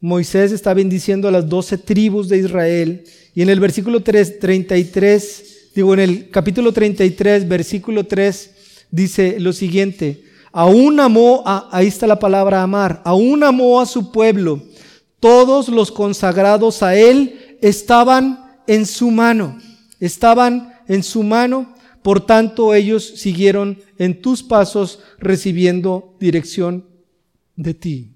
[0.00, 3.04] Moisés está bendiciendo a las doce tribus de Israel
[3.34, 8.50] y en el versículo 3, 33, digo en el capítulo 33, versículo 3,
[8.90, 14.62] dice lo siguiente, aún amó, ahí está la palabra amar, aún amó a su pueblo,
[15.20, 19.58] todos los consagrados a él estaban en su mano,
[20.00, 26.86] estaban en su mano, por tanto ellos siguieron en tus pasos recibiendo dirección
[27.56, 28.12] de ti.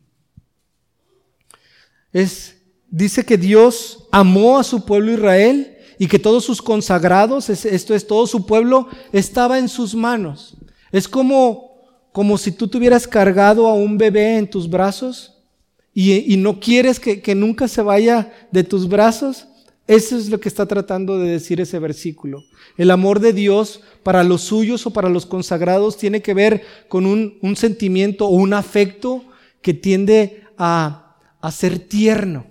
[2.13, 2.57] Es,
[2.89, 8.07] dice que Dios amó a su pueblo Israel y que todos sus consagrados, esto es,
[8.07, 10.57] todo su pueblo, estaba en sus manos.
[10.93, 11.83] Es como,
[12.13, 15.40] como si tú tuvieras cargado a un bebé en tus brazos
[15.93, 19.49] y, no quieres que, que nunca se vaya de tus brazos.
[19.87, 22.45] Eso es lo que está tratando de decir ese versículo.
[22.77, 27.07] El amor de Dios para los suyos o para los consagrados tiene que ver con
[27.07, 29.25] un, un sentimiento o un afecto
[29.63, 32.47] que tiende a a ser tierno,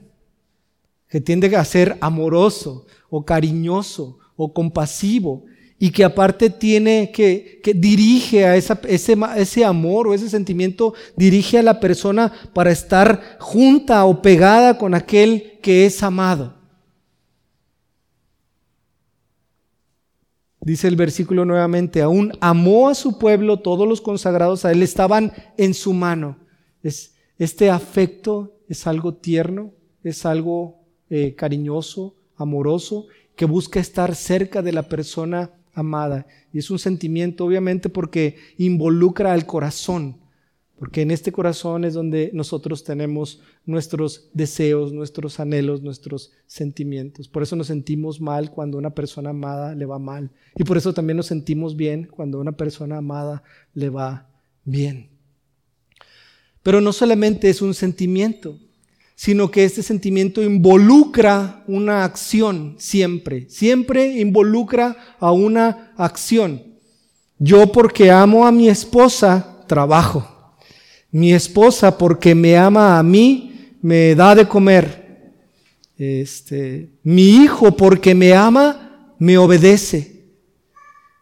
[1.07, 5.45] que tiende a ser amoroso o cariñoso o compasivo
[5.79, 10.93] y que aparte tiene que, que dirige a esa, ese, ese amor o ese sentimiento,
[11.15, 16.59] dirige a la persona para estar junta o pegada con aquel que es amado.
[20.61, 25.31] Dice el versículo nuevamente, aún amó a su pueblo, todos los consagrados a él estaban
[25.57, 26.37] en su mano.
[26.83, 29.71] Es, este afecto es algo tierno,
[30.03, 36.27] es algo eh, cariñoso, amoroso, que busca estar cerca de la persona amada.
[36.53, 40.17] Y es un sentimiento, obviamente, porque involucra al corazón,
[40.77, 47.27] porque en este corazón es donde nosotros tenemos nuestros deseos, nuestros anhelos, nuestros sentimientos.
[47.27, 50.31] Por eso nos sentimos mal cuando una persona amada le va mal.
[50.55, 54.29] Y por eso también nos sentimos bien cuando una persona amada le va
[54.63, 55.09] bien.
[56.63, 58.57] Pero no solamente es un sentimiento,
[59.19, 66.63] sino que este sentimiento involucra una acción siempre, siempre involucra a una acción.
[67.37, 70.55] Yo porque amo a mi esposa, trabajo.
[71.11, 75.33] Mi esposa porque me ama a mí, me da de comer.
[75.97, 80.27] Este, mi hijo porque me ama, me obedece.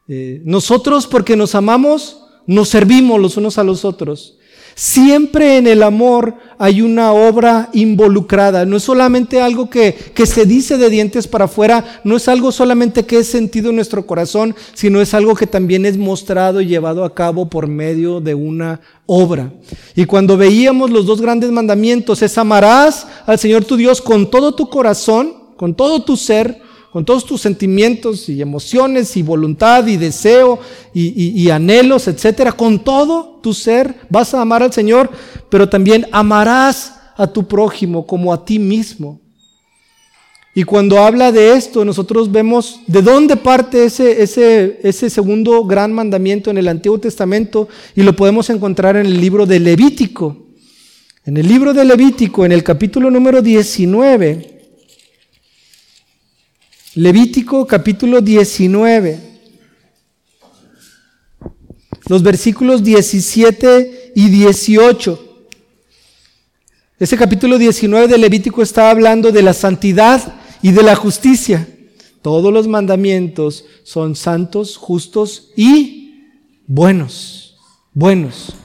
[0.07, 4.37] Eh, nosotros porque nos amamos, nos servimos los unos a los otros.
[4.79, 8.63] Siempre en el amor hay una obra involucrada.
[8.63, 12.51] No es solamente algo que, que, se dice de dientes para afuera, no es algo
[12.51, 16.67] solamente que es sentido en nuestro corazón, sino es algo que también es mostrado y
[16.67, 19.51] llevado a cabo por medio de una obra.
[19.95, 24.53] Y cuando veíamos los dos grandes mandamientos, es amarás al Señor tu Dios con todo
[24.53, 26.61] tu corazón, con todo tu ser,
[26.97, 30.57] con todos tus sentimientos y emociones y voluntad y deseo
[30.95, 35.11] y, anhelos, etcétera, con todo tu ser vas a amar al Señor,
[35.47, 39.21] pero también amarás a tu prójimo como a ti mismo.
[40.55, 45.93] Y cuando habla de esto, nosotros vemos de dónde parte ese, ese, ese segundo gran
[45.93, 50.47] mandamiento en el Antiguo Testamento y lo podemos encontrar en el libro de Levítico.
[51.25, 54.56] En el libro de Levítico, en el capítulo número 19,
[56.97, 59.19] Levítico capítulo 19,
[62.07, 65.45] los versículos 17 y 18.
[66.97, 71.67] Ese capítulo 19 de Levítico está hablando de la santidad y de la justicia.
[72.23, 76.23] Todos los mandamientos son santos, justos y
[76.65, 77.57] buenos.
[77.93, 78.55] Buenos.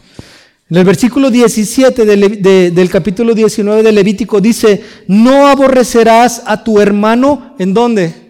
[0.70, 7.54] En el versículo 17 del capítulo 19 de Levítico dice, no aborrecerás a tu hermano
[7.58, 8.21] en dónde?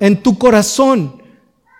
[0.00, 1.22] En tu corazón.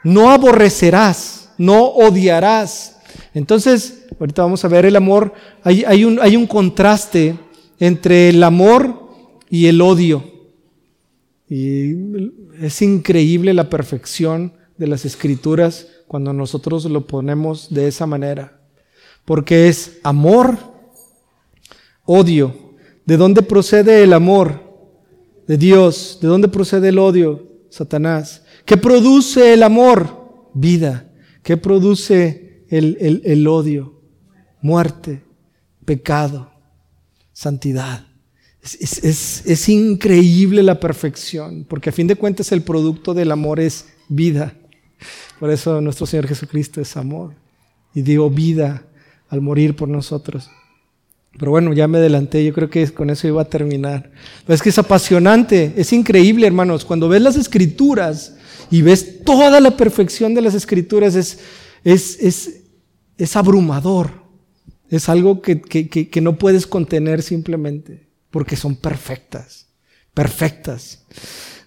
[0.05, 2.99] No aborrecerás, no odiarás.
[3.35, 5.33] Entonces, ahorita vamos a ver el amor.
[5.62, 7.37] Hay, un, hay un contraste
[7.79, 9.09] entre el amor
[9.51, 10.25] y el odio.
[11.49, 11.93] Y
[12.61, 18.61] es increíble la perfección de las escrituras cuando nosotros lo ponemos de esa manera.
[19.25, 20.57] Porque es amor,
[22.05, 22.55] odio.
[23.05, 24.62] ¿De dónde procede el amor?
[25.47, 26.19] De Dios.
[26.21, 27.56] ¿De dónde procede el odio?
[27.77, 28.43] Satanás.
[28.64, 30.51] ¿Qué produce el amor?
[30.55, 31.11] Vida.
[31.43, 34.01] ¿Qué produce el, el odio?
[34.62, 35.22] Muerte,
[35.85, 36.51] pecado,
[37.33, 38.07] santidad.
[38.62, 44.57] Es, increíble la perfección, porque a fin de cuentas el producto del amor es vida.
[45.39, 47.35] Por eso nuestro Señor Jesucristo es amor.
[47.95, 48.87] Y dio vida
[49.29, 50.51] al morir por nosotros.
[51.39, 54.11] Pero bueno, ya me adelanté, yo creo que con eso iba a terminar.
[54.49, 56.84] Es que es apasionante, es increíble, hermanos.
[56.84, 58.37] Cuando ves las escrituras
[58.70, 61.39] y ves toda la perfección de las escrituras, es,
[61.84, 62.61] es, es,
[63.18, 64.11] es abrumador.
[64.89, 69.66] Es algo que, que, que no puedes contener simplemente porque son perfectas,
[70.14, 71.05] perfectas.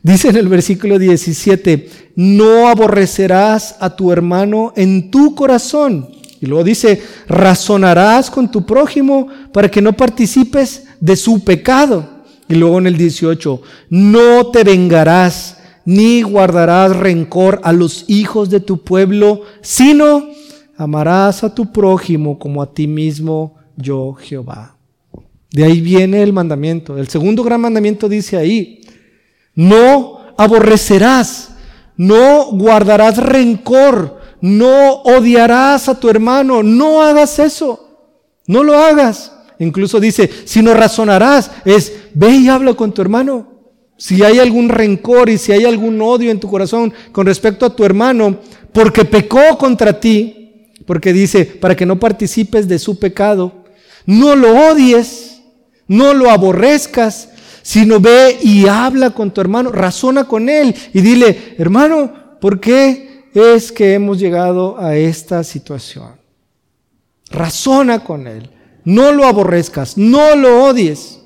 [0.02, 6.19] Dice en el versículo 17, no aborrecerás a tu hermano en tu corazón.
[6.42, 12.08] Y luego dice, razonarás con tu prójimo para que no participes de su pecado.
[12.48, 18.60] Y luego en el 18, no te vengarás ni guardarás rencor a los hijos de
[18.60, 20.30] tu pueblo, sino
[20.78, 24.76] amarás a tu prójimo como a ti mismo, yo Jehová.
[25.52, 26.98] De ahí viene el mandamiento.
[26.98, 28.82] El segundo gran mandamiento dice ahí,
[29.56, 31.56] no aborrecerás,
[31.98, 37.88] no guardarás rencor, no odiarás a tu hermano, no hagas eso,
[38.48, 39.34] no lo hagas.
[39.60, 43.48] Incluso dice, si no razonarás, es, ve y habla con tu hermano.
[43.98, 47.76] Si hay algún rencor y si hay algún odio en tu corazón con respecto a
[47.76, 48.38] tu hermano,
[48.72, 53.66] porque pecó contra ti, porque dice, para que no participes de su pecado,
[54.06, 55.30] no lo odies
[55.90, 57.30] no lo aborrezcas,
[57.64, 63.09] sino ve y habla con tu hermano, razona con él y dile, hermano, ¿por qué
[63.34, 66.20] es que hemos llegado a esta situación?
[67.30, 68.50] Razona con él,
[68.84, 71.20] no lo aborrezcas, no lo odies,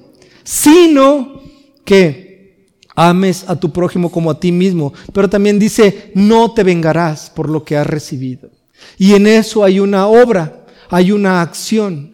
[0.43, 1.41] sino
[1.85, 4.93] que ames a tu prójimo como a ti mismo.
[5.13, 8.49] Pero también dice, no te vengarás por lo que has recibido.
[8.97, 12.13] Y en eso hay una obra, hay una acción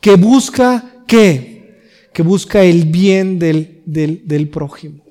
[0.00, 1.50] que busca que
[2.12, 5.04] que busca el bien del, del, prójimo.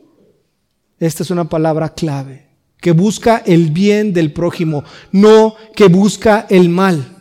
[0.99, 2.48] Esta es una palabra clave,
[2.79, 7.17] que busca el bien del prójimo, no que busca el mal.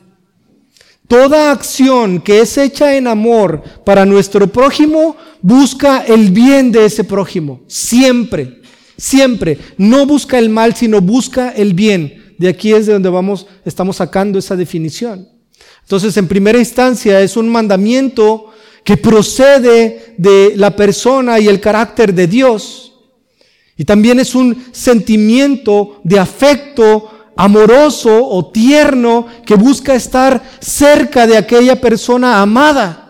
[1.08, 7.02] Toda acción que es hecha en amor para nuestro prójimo busca el bien de ese
[7.02, 7.62] prójimo.
[7.66, 8.60] Siempre,
[8.96, 9.58] siempre.
[9.78, 12.34] No busca el mal, sino busca el bien.
[12.38, 15.26] De aquí es de donde vamos, estamos sacando esa definición.
[15.80, 18.52] Entonces, en primera instancia, es un mandamiento
[18.84, 22.92] que procede de la persona y el carácter de Dios.
[23.78, 31.36] Y también es un sentimiento de afecto amoroso o tierno que busca estar cerca de
[31.36, 33.04] aquella persona amada,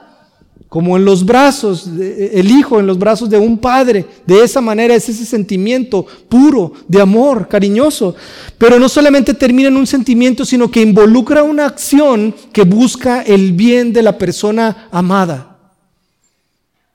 [0.69, 4.05] como en los brazos, el hijo en los brazos de un padre.
[4.27, 8.14] De esa manera es ese sentimiento puro de amor, cariñoso.
[8.59, 13.53] Pero no solamente termina en un sentimiento, sino que involucra una acción que busca el
[13.53, 15.57] bien de la persona amada.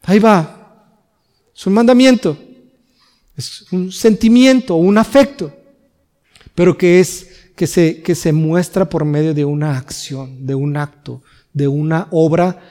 [0.03, 0.59] Ahí va.
[1.55, 2.37] Es un mandamiento.
[3.35, 5.53] Es un sentimiento, un afecto.
[6.55, 10.77] Pero que es que se, que se muestra por medio de una acción, de un
[10.77, 11.21] acto,
[11.53, 12.61] de una obra,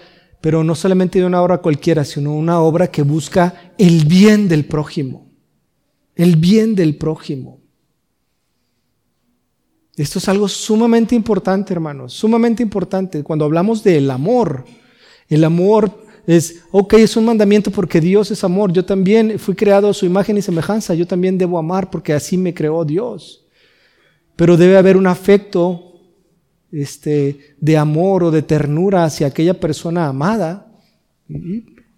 [0.41, 4.65] pero no solamente de una obra cualquiera, sino una obra que busca el bien del
[4.65, 5.31] prójimo.
[6.15, 7.61] El bien del prójimo.
[9.97, 13.23] Esto es algo sumamente importante, hermanos, sumamente importante.
[13.23, 14.65] Cuando hablamos del amor,
[15.29, 18.73] el amor es, ok, es un mandamiento porque Dios es amor.
[18.73, 20.95] Yo también fui creado a su imagen y semejanza.
[20.95, 23.45] Yo también debo amar porque así me creó Dios.
[24.37, 26.01] Pero debe haber un afecto
[26.71, 30.73] este, de amor o de ternura hacia aquella persona amada,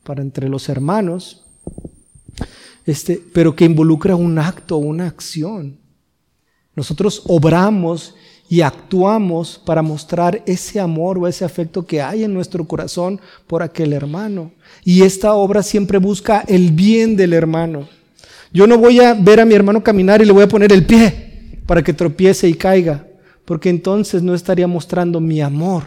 [0.03, 1.45] para entre los hermanos,
[2.87, 5.79] este, pero que involucra un acto, una acción.
[6.75, 8.15] Nosotros obramos
[8.49, 13.63] y actuamos para mostrar ese amor o ese afecto que hay en nuestro corazón por
[13.63, 14.53] aquel hermano.
[14.85, 17.89] Y esta obra siempre busca el bien del hermano.
[18.53, 20.87] Yo no voy a ver a mi hermano caminar y le voy a poner el
[20.87, 23.07] pie para que tropiece y caiga,
[23.45, 25.85] porque entonces no estaría mostrando mi amor,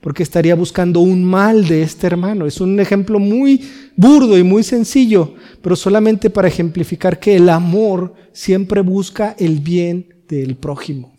[0.00, 2.46] porque estaría buscando un mal de este hermano.
[2.46, 8.14] Es un ejemplo muy burdo y muy sencillo, pero solamente para ejemplificar que el amor
[8.32, 11.17] siempre busca el bien del prójimo.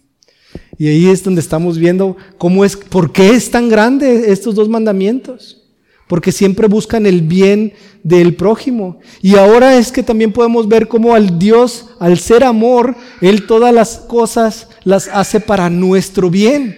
[0.77, 4.69] Y ahí es donde estamos viendo cómo es, por qué es tan grande estos dos
[4.69, 5.55] mandamientos.
[6.07, 8.99] porque siempre buscan el bien del prójimo.
[9.21, 13.71] Y ahora es que también podemos ver cómo al Dios, al ser amor, Él todas
[13.71, 16.75] las cosas las hace para nuestro bien.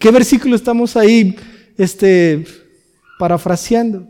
[0.00, 1.36] ¿Qué versículo estamos ahí
[1.78, 2.44] este,
[3.20, 4.08] parafraseando?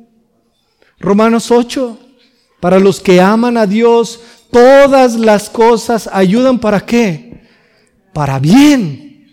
[0.99, 1.99] Romanos 8.
[2.59, 4.21] Para los que aman a Dios,
[4.51, 7.26] todas las cosas ayudan para qué?
[8.17, 9.29] Para bien.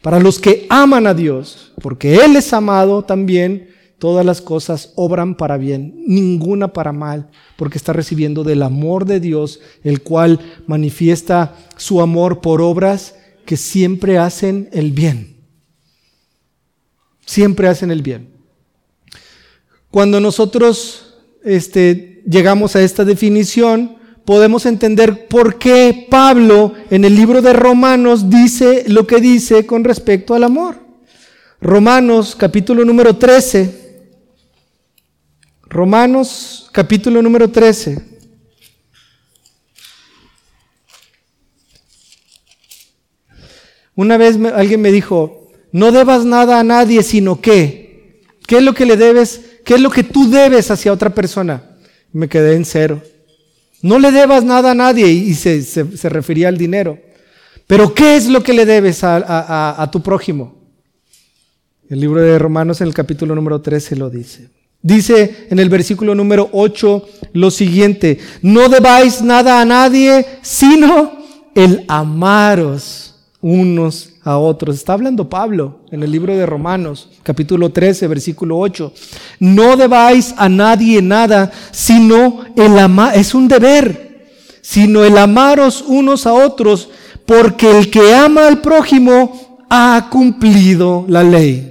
[0.00, 3.68] Para los que aman a Dios, porque Él es amado también
[4.02, 9.20] Todas las cosas obran para bien, ninguna para mal, porque está recibiendo del amor de
[9.20, 13.14] Dios, el cual manifiesta su amor por obras
[13.46, 15.36] que siempre hacen el bien.
[17.26, 18.30] Siempre hacen el bien.
[19.92, 21.14] Cuando nosotros
[21.44, 28.30] este, llegamos a esta definición, podemos entender por qué Pablo en el libro de Romanos
[28.30, 30.76] dice lo que dice con respecto al amor.
[31.60, 33.82] Romanos capítulo número 13
[35.72, 37.96] Romanos capítulo número 13.
[43.94, 48.74] Una vez alguien me dijo, no debas nada a nadie, sino que, ¿qué es lo
[48.74, 49.40] que le debes?
[49.64, 51.78] ¿Qué es lo que tú debes hacia otra persona?
[52.12, 53.02] Me quedé en cero.
[53.82, 56.98] No le debas nada a nadie y se, refería al dinero.
[57.66, 60.54] Pero ¿qué es lo que le debes a, a tu prójimo?
[61.88, 64.48] El libro de Romanos en el capítulo número 13 lo dice.
[64.80, 71.22] Dice en el versículo número 8 lo siguiente, no debáis nada a nadie, sino
[71.54, 74.76] el amaros unos a otros.
[74.76, 78.92] Está hablando Pablo en el libro de Romanos, capítulo 13, versículo 8.
[79.40, 86.26] No debáis a nadie nada, sino el amar, es un deber, sino el amaros unos
[86.26, 86.88] a otros,
[87.26, 91.68] porque el que ama al prójimo ha cumplido la ley.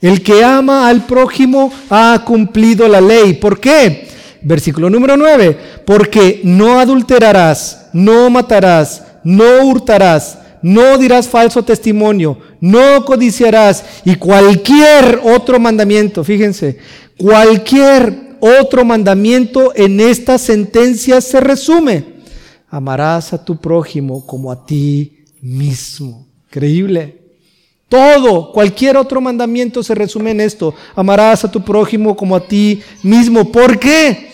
[0.00, 3.34] El que ama al prójimo ha cumplido la ley.
[3.34, 4.08] ¿Por qué?
[4.42, 5.58] Versículo número 9.
[5.84, 15.20] Porque no adulterarás, no matarás, no hurtarás, no dirás falso testimonio, no codiciarás y cualquier
[15.22, 16.78] otro mandamiento, fíjense,
[17.16, 22.18] cualquier otro mandamiento en esta sentencia se resume.
[22.70, 26.28] Amarás a tu prójimo como a ti mismo.
[26.50, 27.18] Creíble.
[27.88, 30.74] Todo, cualquier otro mandamiento se resume en esto.
[30.94, 33.50] Amarás a tu prójimo como a ti mismo.
[33.50, 34.28] ¿Por qué?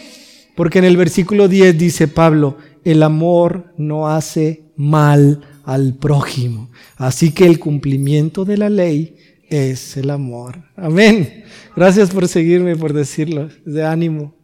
[0.57, 6.71] Porque en el versículo 10 dice Pablo, el amor no hace mal al prójimo.
[6.97, 9.17] Así que el cumplimiento de la ley
[9.49, 10.59] es el amor.
[10.77, 11.45] Amén.
[11.77, 13.49] Gracias por seguirme, por decirlo.
[13.65, 14.35] De ánimo.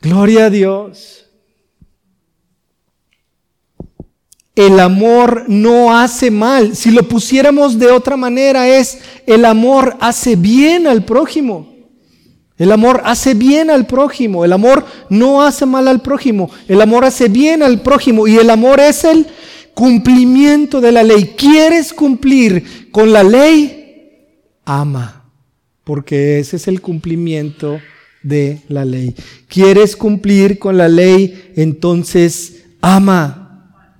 [0.00, 1.26] Gloria a Dios.
[4.54, 6.74] El amor no hace mal.
[6.74, 11.74] Si lo pusiéramos de otra manera es, el amor hace bien al prójimo.
[12.56, 14.44] El amor hace bien al prójimo.
[14.46, 16.50] El amor no hace mal al prójimo.
[16.68, 18.26] El amor hace bien al prójimo.
[18.26, 19.26] Y el amor es el
[19.76, 21.34] cumplimiento de la ley.
[21.36, 24.24] ¿Quieres cumplir con la ley?
[24.64, 25.30] Ama.
[25.84, 27.78] Porque ese es el cumplimiento
[28.22, 29.14] de la ley.
[29.48, 31.52] ¿Quieres cumplir con la ley?
[31.56, 33.92] Entonces ama.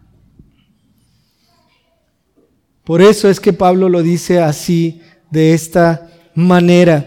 [2.82, 7.04] Por eso es que Pablo lo dice así, de esta manera.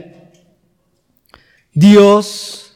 [1.73, 2.73] Dios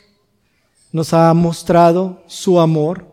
[0.91, 3.12] nos ha mostrado su amor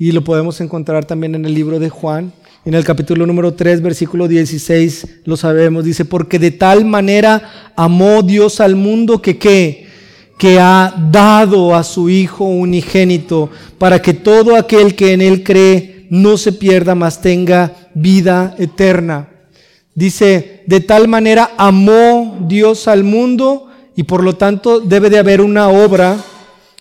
[0.00, 2.32] y lo podemos encontrar también en el libro de Juan.
[2.64, 8.22] En el capítulo número 3, versículo 16, lo sabemos, dice, porque de tal manera amó
[8.22, 9.88] Dios al mundo que qué?
[10.38, 16.06] Que ha dado a su Hijo unigénito para que todo aquel que en Él cree
[16.08, 19.28] no se pierda, mas tenga vida eterna.
[19.94, 25.42] Dice, de tal manera amó Dios al mundo y por lo tanto debe de haber
[25.42, 26.16] una obra.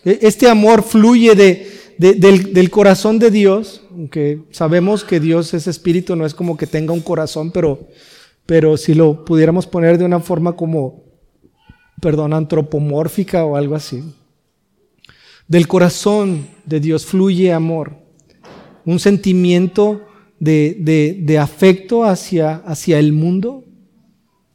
[0.06, 6.16] E, este amor fluye de, del, corazón de Dios, aunque sabemos que Dios es espíritu,
[6.16, 7.88] no es como que tenga un corazón, pero,
[8.46, 11.04] pero si lo pudiéramos poner de una forma como,
[12.02, 14.02] perdón, antropomórfica o algo así.
[15.50, 17.98] Del corazón de Dios fluye amor,
[18.86, 20.06] un sentimiento
[20.40, 23.66] de, afecto hacia, hacia el mundo,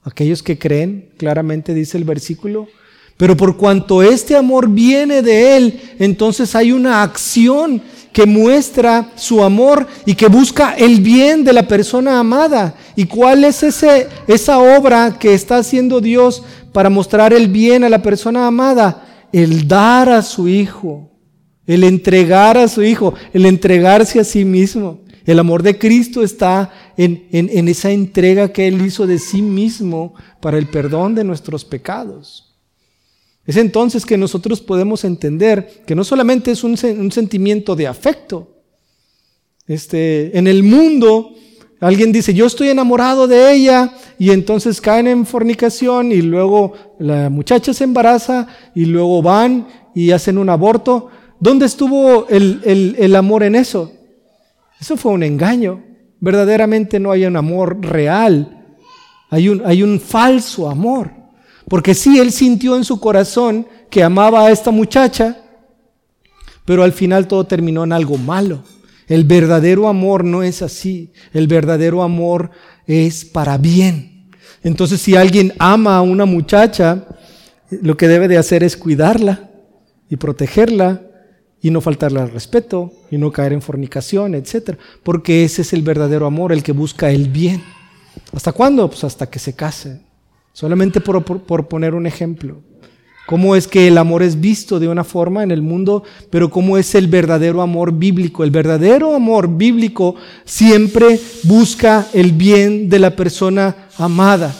[0.03, 2.69] aquellos que creen, claramente dice el versículo,
[3.17, 7.81] pero por cuanto este amor viene de Él, entonces hay una acción
[8.15, 12.77] que muestra su amor y que busca el bien de la persona amada.
[12.95, 17.89] ¿Y cuál es ese, esa obra que está haciendo Dios para mostrar el bien a
[17.89, 19.05] la persona amada?
[19.33, 21.11] El dar a su Hijo,
[21.67, 25.01] el entregar a su Hijo, el entregarse a sí mismo.
[25.27, 27.27] El amor de Cristo está en,
[27.69, 32.54] esa entrega que Él hizo de sí mismo para el perdón de nuestros pecados.
[33.47, 38.49] Es entonces que nosotros podemos entender que no solamente es un, sentimiento de afecto.
[39.67, 41.35] Este, en el mundo,
[41.81, 47.29] alguien dice, yo estoy enamorado de ella, y entonces caen en fornicación, y luego la
[47.29, 51.09] muchacha se embaraza, y luego van y hacen un aborto.
[51.39, 53.93] ¿Dónde estuvo el, el amor en eso?
[54.81, 55.83] Eso fue un engaño.
[56.21, 58.79] Verdaderamente no hay un amor real.
[59.29, 61.24] Hay un, hay un falso amor.
[61.69, 65.39] Porque sí, él sintió en su corazón que amaba a esta muchacha,
[66.65, 68.63] pero al final todo terminó en algo malo.
[69.07, 71.13] El verdadero amor no es así.
[71.33, 72.51] El verdadero amor
[72.87, 74.31] es para bien.
[74.63, 77.07] Entonces, si alguien ama a una muchacha,
[77.71, 79.51] lo que debe de hacer es cuidarla
[80.09, 81.03] y protegerla
[81.61, 84.79] y no faltarle al respeto y no caer en fornicación, etc.
[85.03, 87.63] Porque ese es el verdadero amor, el que busca el bien.
[88.33, 88.89] ¿Hasta cuándo?
[88.89, 90.01] Pues hasta que se case.
[90.55, 91.25] Solamente por,
[91.67, 92.63] poner un ejemplo.
[93.27, 96.79] Cómo es que el amor es visto de una forma en el mundo, pero cómo
[96.79, 98.45] es el verdadero amor bíblico.
[98.45, 104.55] El verdadero amor bíblico siempre busca el bien de la persona amada.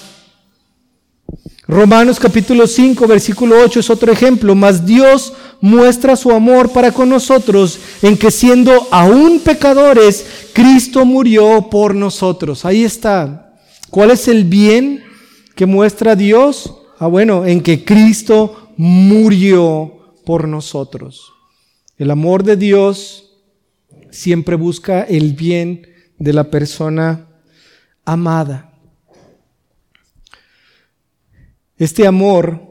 [1.69, 4.57] Romanos capítulo 5, versículo 8 es otro ejemplo.
[4.57, 11.69] Mas Dios muestra su amor para con nosotros en que siendo aún pecadores, Cristo murió
[11.71, 12.65] por nosotros.
[12.65, 13.55] Ahí está.
[13.91, 15.04] ¿Cuál es el bien
[15.55, 16.75] que muestra Dios?
[16.99, 21.33] Ah, bueno, en que Cristo murió por nosotros.
[21.97, 23.31] El amor de Dios
[24.11, 25.87] siempre busca el bien
[26.19, 27.29] de la persona
[28.05, 28.73] amada.
[31.77, 32.63] Este amor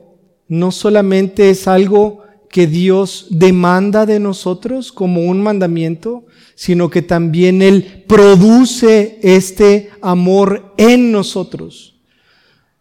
[0.47, 6.25] no solamente es algo que Dios demanda de nosotros como un mandamiento,
[6.55, 11.92] sino que también Él produce este amor en nosotros.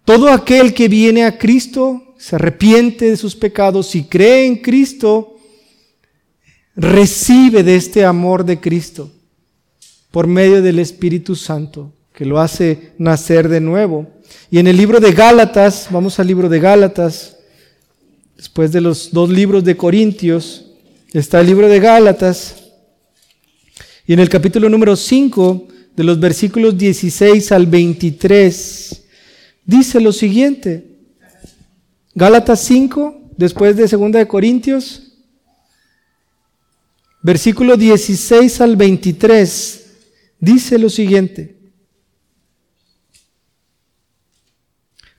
[0.05, 5.37] Todo aquel que viene a Cristo, se arrepiente de sus pecados y cree en Cristo,
[6.75, 9.11] recibe de este amor de Cristo
[10.11, 14.09] por medio del Espíritu Santo, que lo hace nacer de nuevo.
[14.51, 17.37] Y en el libro de Gálatas, vamos al libro de Gálatas,
[18.37, 20.67] después de los dos libros de Corintios,
[21.13, 22.57] está el libro de Gálatas,
[24.07, 29.02] y en el capítulo número 5, de los versículos 16 al 23,
[29.65, 30.93] dice lo siguiente.
[32.15, 35.13] Gálatas 5, después de 2 de Corintios,
[37.23, 39.87] versículo 16 al 23,
[40.39, 41.63] dice lo siguiente.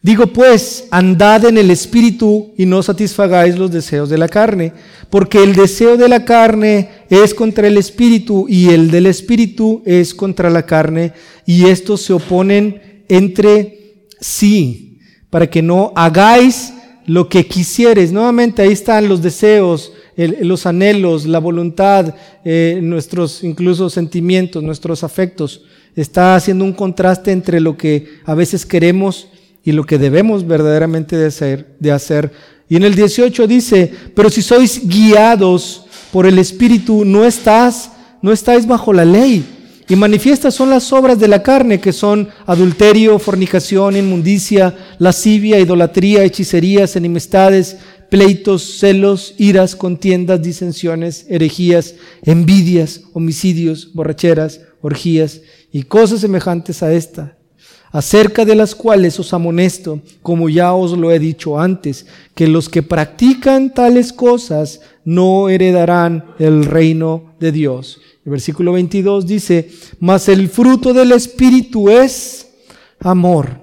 [0.03, 4.73] Digo pues, andad en el Espíritu y no satisfagáis los deseos de la carne,
[5.09, 10.13] porque el deseo de la carne es contra el Espíritu y el del Espíritu es
[10.13, 11.13] contra la carne,
[11.45, 13.82] y estos se oponen entre
[14.23, 14.99] sí,
[15.29, 16.73] para que no hagáis
[17.05, 18.11] lo que quisieres.
[18.11, 22.15] Nuevamente ahí están los deseos, los anhelos, la voluntad,
[22.45, 25.63] eh, nuestros incluso sentimientos, nuestros afectos.
[25.95, 29.27] Está haciendo un contraste entre lo que a veces queremos
[29.63, 32.31] y lo que debemos verdaderamente de hacer, de hacer.
[32.69, 38.31] Y en el 18 dice, pero si sois guiados por el Espíritu, no estás, no
[38.31, 39.45] estáis bajo la ley.
[39.89, 46.23] Y manifiestas son las obras de la carne, que son adulterio, fornicación, inmundicia, lascivia, idolatría,
[46.23, 47.77] hechicerías, enemistades,
[48.09, 57.37] pleitos, celos, iras, contiendas, disensiones, herejías, envidias, homicidios, borracheras, orgías y cosas semejantes a esta,
[57.93, 62.67] acerca de las cuales os amonesto, como ya os lo he dicho antes, que los
[62.67, 68.01] que practican tales cosas no heredarán el reino de Dios.
[68.25, 69.69] El versículo 22 dice,
[69.99, 72.47] mas el fruto del Espíritu es
[72.99, 73.61] amor,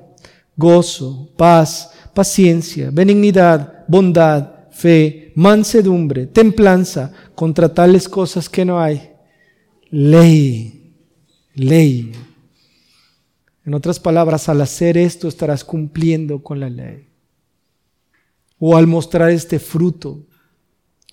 [0.57, 9.11] gozo, paz, paciencia, benignidad, bondad, fe, mansedumbre, templanza, contra tales cosas que no hay.
[9.91, 10.95] Ley,
[11.55, 12.13] ley.
[13.71, 17.07] En otras palabras, al hacer esto estarás cumpliendo con la ley.
[18.59, 20.27] O al mostrar este fruto.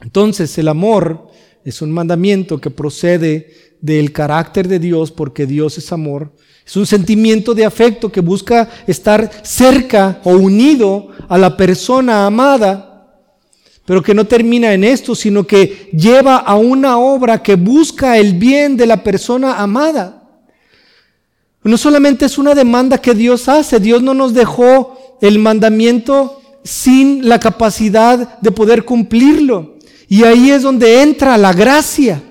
[0.02, 1.28] Entonces el amor
[1.64, 6.34] es un mandamiento que procede del carácter de Dios porque Dios es amor.
[6.66, 13.22] Es un sentimiento de afecto que busca estar cerca o unido a la persona amada,
[13.86, 18.34] pero que no termina en esto, sino que lleva a una obra que busca el
[18.34, 20.27] bien de la persona amada.
[21.68, 27.28] No solamente es una demanda que Dios hace, Dios no nos dejó el mandamiento sin
[27.28, 29.76] la capacidad de poder cumplirlo.
[30.08, 32.24] Y ahí es donde entra la gracia.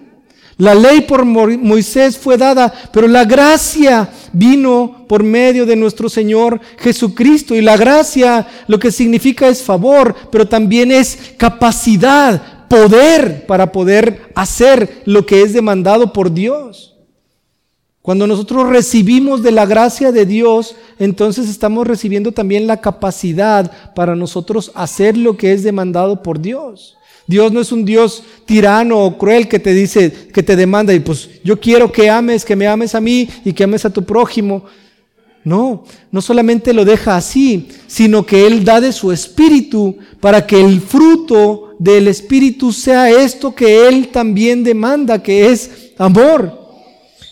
[0.58, 6.58] La ley por Moisés fue dada, pero la gracia vino por medio de nuestro Señor
[6.78, 7.54] Jesucristo.
[7.54, 14.30] Y la gracia lo que significa es favor, pero también es capacidad, poder para poder
[14.34, 16.95] hacer lo que es demandado por Dios.
[18.06, 24.14] Cuando nosotros recibimos de la gracia de Dios, entonces estamos recibiendo también la capacidad para
[24.14, 26.96] nosotros hacer lo que es demandado por Dios.
[27.26, 31.00] Dios no es un Dios tirano o cruel que te dice, que te demanda y
[31.00, 34.04] pues yo quiero que ames, que me ames a mí y que ames a tu
[34.04, 34.62] prójimo.
[35.42, 35.82] No,
[36.12, 40.80] no solamente lo deja así, sino que Él da de su espíritu para que el
[40.80, 46.65] fruto del espíritu sea esto que Él también demanda, que es amor.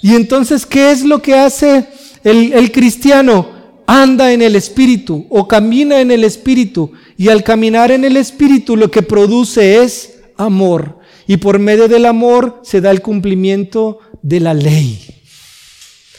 [0.04, 1.86] Y entonces, ¿qué es lo que hace
[2.24, 3.48] el, el cristiano?
[3.86, 8.76] Anda en el espíritu o camina en el espíritu y al caminar en el Espíritu
[8.76, 10.98] lo que produce es amor.
[11.26, 15.00] Y por medio del amor se da el cumplimiento de la ley.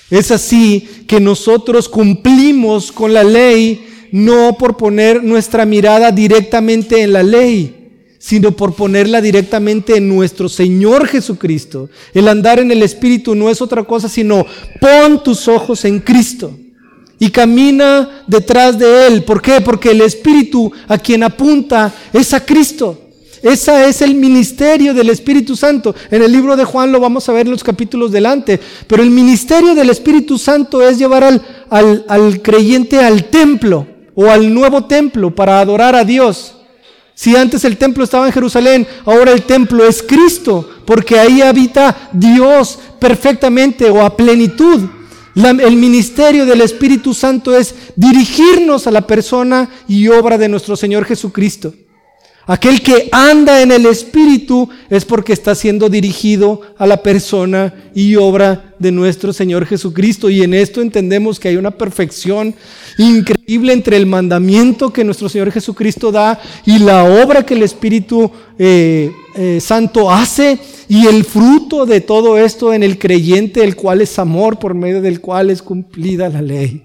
[0.09, 7.13] Es así que nosotros cumplimos con la ley no por poner nuestra mirada directamente en
[7.13, 7.84] la ley,
[8.25, 11.91] sino por ponerla directamente en nuestro Señor Jesucristo.
[12.11, 14.47] El andar en el Espíritu no es otra cosa sino
[14.81, 16.57] pon tus ojos en Cristo
[17.19, 19.23] y camina detrás de Él.
[19.25, 19.61] ¿Por qué?
[19.61, 22.99] Porque el Espíritu a quien apunta es a Cristo.
[23.43, 25.93] Ese es el ministerio del Espíritu Santo.
[26.09, 28.59] En el libro de Juan lo vamos a ver en los capítulos delante.
[28.87, 34.31] Pero el ministerio del Espíritu Santo es llevar al, al, al creyente al templo o
[34.31, 36.54] al nuevo templo para adorar a Dios.
[37.15, 42.09] Si antes el templo estaba en Jerusalén, ahora el templo es Cristo, porque ahí habita
[42.11, 44.81] Dios perfectamente o a plenitud
[45.35, 51.03] el ministerio del Espíritu Santo es dirigirnos a la persona y obra de nuestro Señor
[51.05, 51.73] Jesucristo.
[52.47, 58.15] Aquel que anda en el Espíritu es porque está siendo dirigido a la persona y
[58.17, 60.29] obra de nuestro Señor Jesucristo.
[60.29, 62.53] Y en esto entendemos que hay una perfección
[62.99, 68.31] increíble entre el mandamiento que nuestro Señor Jesucristo da y la obra que el Espíritu
[68.59, 74.01] eh, eh, Santo hace y el fruto de todo esto en el creyente, el cual
[74.01, 76.83] es amor, por medio del cual es cumplida la ley.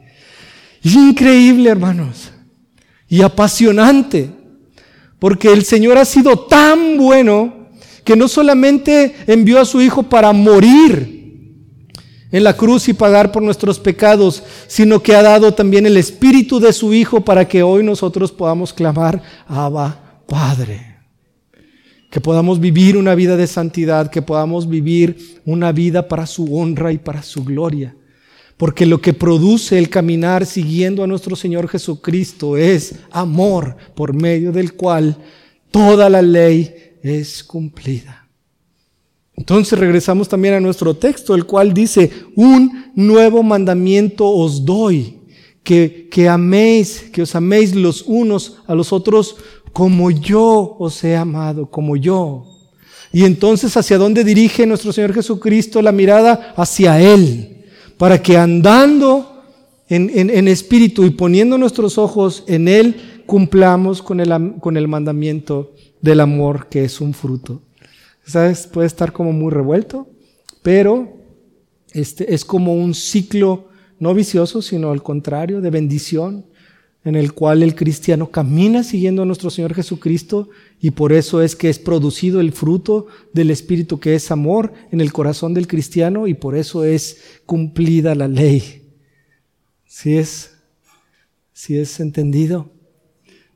[0.82, 2.30] Increíble, hermanos,
[3.10, 4.39] y apasionante.
[5.20, 7.68] Porque el Señor ha sido tan bueno
[8.04, 11.20] que no solamente envió a su Hijo para morir
[12.32, 16.58] en la cruz y pagar por nuestros pecados, sino que ha dado también el Espíritu
[16.58, 20.96] de su Hijo para que hoy nosotros podamos clamar, Abba, Padre.
[22.10, 26.92] Que podamos vivir una vida de santidad, que podamos vivir una vida para su honra
[26.92, 27.94] y para su gloria.
[28.60, 34.52] Porque lo que produce el caminar siguiendo a nuestro Señor Jesucristo es amor por medio
[34.52, 35.16] del cual
[35.70, 38.28] toda la ley es cumplida.
[39.34, 45.20] Entonces regresamos también a nuestro texto, el cual dice, un nuevo mandamiento os doy,
[45.62, 49.36] que, que améis, que os améis los unos a los otros
[49.72, 52.44] como yo os he amado, como yo.
[53.10, 56.52] Y entonces, ¿hacia dónde dirige nuestro Señor Jesucristo la mirada?
[56.58, 57.49] Hacia Él
[58.00, 59.42] para que andando
[59.86, 62.96] en, espíritu y poniendo nuestros ojos en Él,
[63.26, 67.60] cumplamos con el, con el mandamiento del amor, que es un fruto.
[68.24, 68.66] ¿Sabes?
[68.66, 70.08] Puede estar como muy revuelto,
[70.62, 71.18] pero
[71.92, 76.46] este, es como un ciclo no vicioso, sino al contrario, de bendición,
[77.04, 81.56] en el cual el cristiano camina siguiendo a nuestro Señor Jesucristo y por eso es
[81.56, 86.26] que es producido el fruto del Espíritu que es amor en el corazón del cristiano
[86.26, 88.88] y por eso es cumplida la ley.
[89.86, 90.58] Si es,
[91.52, 92.70] si es entendido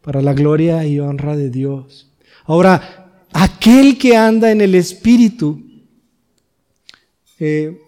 [0.00, 2.10] para la gloria y honra de Dios.
[2.44, 5.62] Ahora, aquel que anda en el Espíritu,
[7.38, 7.78] eh,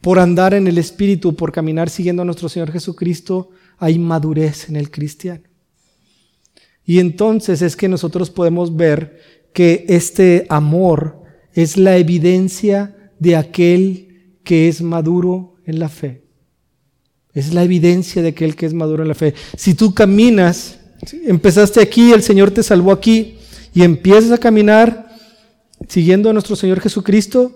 [0.00, 4.76] por andar en el Espíritu, por caminar siguiendo a nuestro Señor Jesucristo, hay madurez en
[4.76, 5.42] el cristiano.
[6.84, 9.20] Y entonces es que nosotros podemos ver
[9.52, 11.22] que este amor
[11.52, 16.22] es la evidencia de aquel que es maduro en la fe.
[17.34, 19.34] Es la evidencia de aquel que es maduro en la fe.
[19.56, 20.78] Si tú caminas,
[21.24, 23.38] empezaste aquí, el Señor te salvó aquí,
[23.74, 25.08] y empiezas a caminar
[25.88, 27.52] siguiendo a nuestro Señor Jesucristo,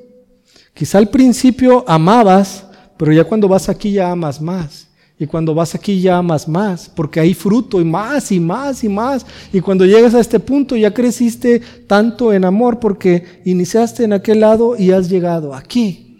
[0.74, 2.66] quizá al principio amabas,
[2.96, 4.88] pero ya cuando vas aquí ya amas más.
[5.22, 8.88] Y cuando vas aquí ya amas más, porque hay fruto y más y más y
[8.88, 9.24] más.
[9.52, 14.40] Y cuando llegas a este punto ya creciste tanto en amor porque iniciaste en aquel
[14.40, 16.18] lado y has llegado aquí.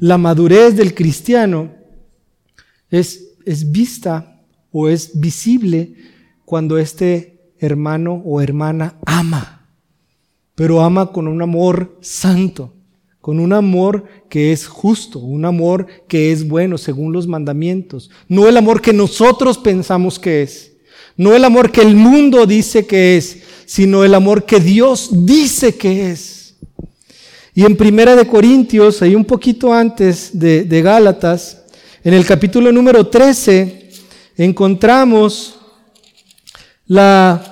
[0.00, 1.70] La madurez del cristiano
[2.90, 4.42] es vista
[4.72, 5.94] o es visible
[6.44, 9.68] cuando este hermano o hermana ama.
[10.56, 12.73] pero ama con un amor santo,
[13.24, 18.46] con un amor que es justo, un amor que es bueno según los mandamientos, no
[18.48, 20.72] el amor que nosotros pensamos que es,
[21.16, 25.74] no el amor que el mundo dice que es, sino el amor que Dios dice
[25.74, 26.56] que es.
[27.54, 31.62] Y en Primera de Corintios, ahí un poquito antes de, de Gálatas,
[32.02, 33.88] en el capítulo número 13,
[34.36, 35.58] encontramos
[36.86, 37.42] la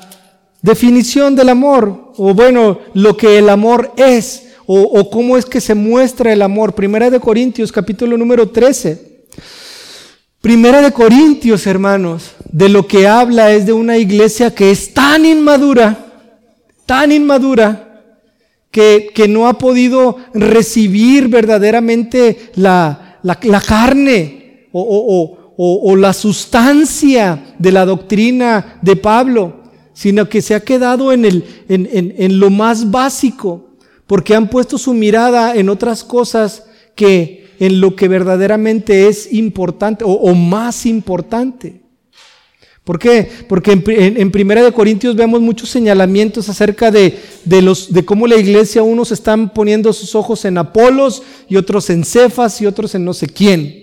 [0.60, 5.74] definición del amor, o bueno, lo que el amor es, o, cómo es que se
[5.74, 6.74] muestra el amor.
[6.74, 9.24] Primera de Corintios, capítulo número 13.
[10.40, 15.24] Primera de Corintios, hermanos, de lo que habla es de una iglesia que es tan
[15.24, 16.06] inmadura,
[16.86, 17.88] tan inmadura,
[18.70, 27.72] que, que no ha podido recibir verdaderamente la, la, carne o, o la sustancia de
[27.72, 29.62] la doctrina de Pablo
[29.94, 33.71] sino que se ha quedado en, el, en, lo más básico,
[34.12, 40.04] porque han puesto su mirada en otras cosas que en lo que verdaderamente es importante
[40.06, 41.80] o, más importante.
[42.84, 43.26] ¿Por qué?
[43.48, 48.26] Porque en, en, Primera de Corintios vemos muchos señalamientos acerca de, de, los, de cómo
[48.26, 52.94] la iglesia, unos están poniendo sus ojos en Apolos y otros en Cefas y otros
[52.94, 53.81] en no sé quién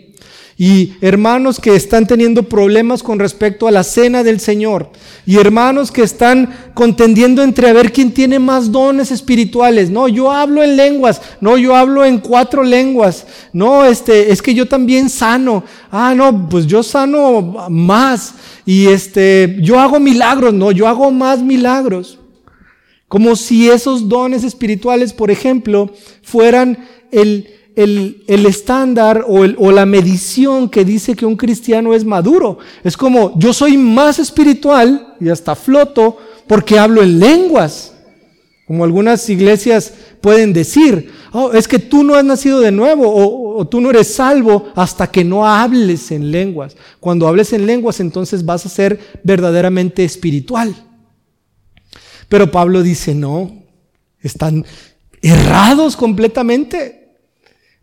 [0.62, 4.92] y hermanos que están teniendo problemas con respecto a la cena del Señor
[5.26, 9.90] y hermanos que están contendiendo entre a ver quién tiene más dones espirituales.
[9.90, 13.26] No, yo hablo en lenguas, no, yo hablo en cuatro lenguas.
[13.54, 15.64] No, este, es que yo también sano.
[15.92, 18.34] Ah, no, pues yo sano más
[18.66, 22.20] y este, yo hago milagros, no, yo hago más milagros.
[23.08, 30.70] Como si esos dones espirituales, por ejemplo, fueran el el, estándar o, o, la medición
[30.70, 32.60] que dice que un cristiano es maduro.
[32.84, 36.18] Es como, yo soy más espiritual y hasta floto
[36.48, 37.94] porque hablo en lenguas.
[38.68, 43.58] Como algunas iglesias pueden decir, oh, es que tú no has nacido de nuevo o,
[43.58, 46.76] o tú no eres salvo hasta que no hables en lenguas.
[47.00, 50.76] Cuando hables en lenguas entonces vas a ser verdaderamente espiritual.
[52.28, 53.64] Pero Pablo dice, no,
[54.22, 54.66] están
[55.22, 56.99] errados completamente.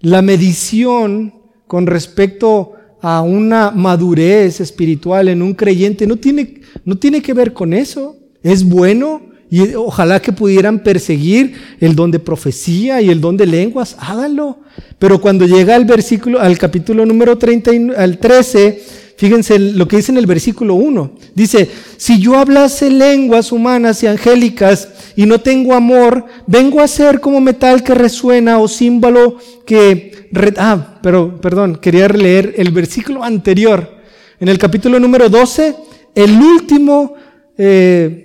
[0.00, 1.34] La medición
[1.66, 7.52] con respecto a una madurez espiritual en un creyente no tiene, no tiene que ver
[7.52, 8.16] con eso.
[8.42, 13.46] Es bueno y ojalá que pudieran perseguir el don de profecía y el don de
[13.46, 14.58] lenguas, háganlo.
[14.98, 18.82] Pero cuando llega al versículo, al capítulo número 30, al 13,
[19.16, 21.12] Fíjense lo que dice en el versículo 1.
[21.34, 27.20] Dice, si yo hablase lenguas humanas y angélicas y no tengo amor, vengo a ser
[27.20, 30.28] como metal que resuena o símbolo que...
[30.58, 33.96] ah, pero perdón, quería leer el versículo anterior.
[34.38, 35.76] En el capítulo número 12,
[36.14, 37.14] el último...
[37.56, 38.22] Eh,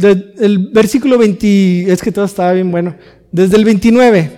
[0.00, 2.94] el versículo 20, es que todo estaba bien bueno,
[3.32, 4.30] desde el 29,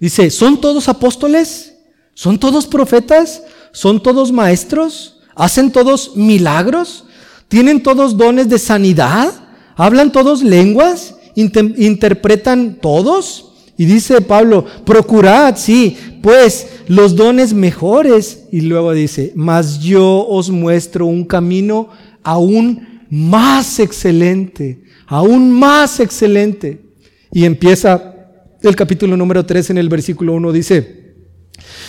[0.00, 1.74] dice, ¿son todos apóstoles?
[2.14, 3.42] ¿Son todos profetas?
[3.78, 5.20] ¿Son todos maestros?
[5.36, 7.04] ¿Hacen todos milagros?
[7.46, 9.32] ¿Tienen todos dones de sanidad?
[9.76, 11.14] ¿Hablan todos lenguas?
[11.36, 13.52] ¿Interpretan todos?
[13.76, 18.46] Y dice Pablo, procurad, sí, pues los dones mejores.
[18.50, 21.90] Y luego dice, mas yo os muestro un camino
[22.24, 26.82] aún más excelente, aún más excelente.
[27.30, 28.16] Y empieza
[28.60, 31.07] el capítulo número 3 en el versículo 1, dice,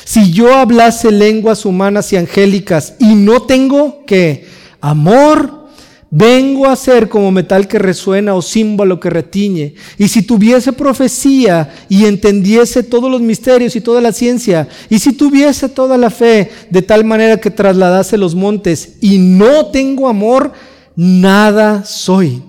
[0.06, 4.48] si yo hablase lenguas humanas y angélicas y no tengo que
[4.82, 5.68] amor,
[6.12, 9.76] vengo a ser como metal que resuena o símbolo que retiñe.
[9.98, 15.14] Y si tuviese profecía y entendiese todos los misterios y toda la ciencia, y si
[15.14, 20.54] tuviese toda la fe de tal manera que trasladase los montes y no tengo amor,
[20.96, 22.49] nada soy.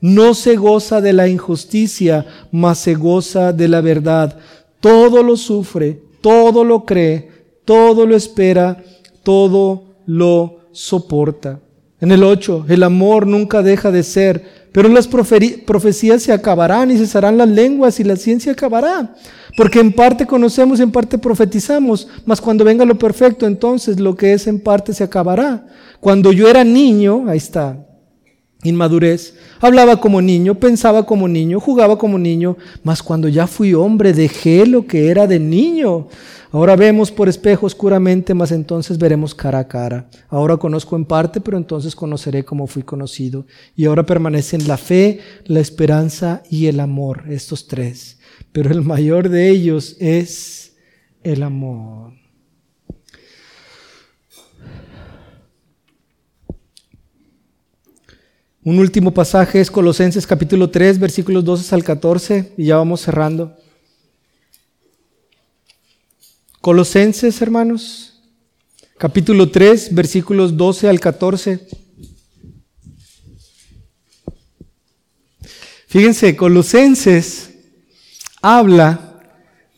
[0.00, 4.38] no se goza de la injusticia, mas se goza de la verdad.
[4.80, 7.30] Todo lo sufre, todo lo cree,
[7.64, 8.82] todo lo espera,
[9.22, 11.60] todo lo soporta.
[12.00, 16.96] En el 8, el amor nunca deja de ser, pero las profecías se acabarán y
[16.96, 19.14] cesarán las lenguas y la ciencia acabará.
[19.56, 24.32] Porque en parte conocemos, en parte profetizamos, mas cuando venga lo perfecto, entonces lo que
[24.32, 25.66] es en parte se acabará.
[25.98, 27.76] Cuando yo era niño, ahí está,
[28.62, 29.34] inmadurez.
[29.60, 34.66] Hablaba como niño, pensaba como niño, jugaba como niño, mas cuando ya fui hombre dejé
[34.66, 36.08] lo que era de niño.
[36.52, 40.08] Ahora vemos por espejo oscuramente, mas entonces veremos cara a cara.
[40.28, 43.46] Ahora conozco en parte, pero entonces conoceré como fui conocido.
[43.76, 48.18] Y ahora permanecen la fe, la esperanza y el amor, estos tres.
[48.50, 50.74] Pero el mayor de ellos es
[51.22, 52.19] el amor.
[58.62, 63.56] Un último pasaje es Colosenses capítulo 3, versículos 12 al 14, y ya vamos cerrando.
[66.60, 68.20] Colosenses, hermanos,
[68.98, 71.66] capítulo 3, versículos 12 al 14.
[75.86, 77.52] Fíjense, Colosenses
[78.42, 79.22] habla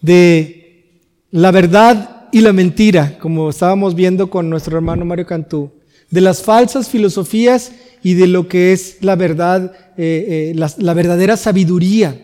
[0.01, 0.91] de
[1.31, 5.71] la verdad y la mentira, como estábamos viendo con nuestro hermano Mario Cantú,
[6.11, 11.37] de las falsas filosofías y de lo que es la verdad, eh, eh, la, verdadera
[11.37, 12.21] sabiduría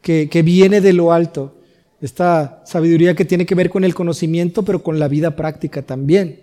[0.00, 1.56] que, que viene de lo alto.
[2.00, 6.40] Esta sabiduría que tiene que ver con el conocimiento, pero con la vida práctica también.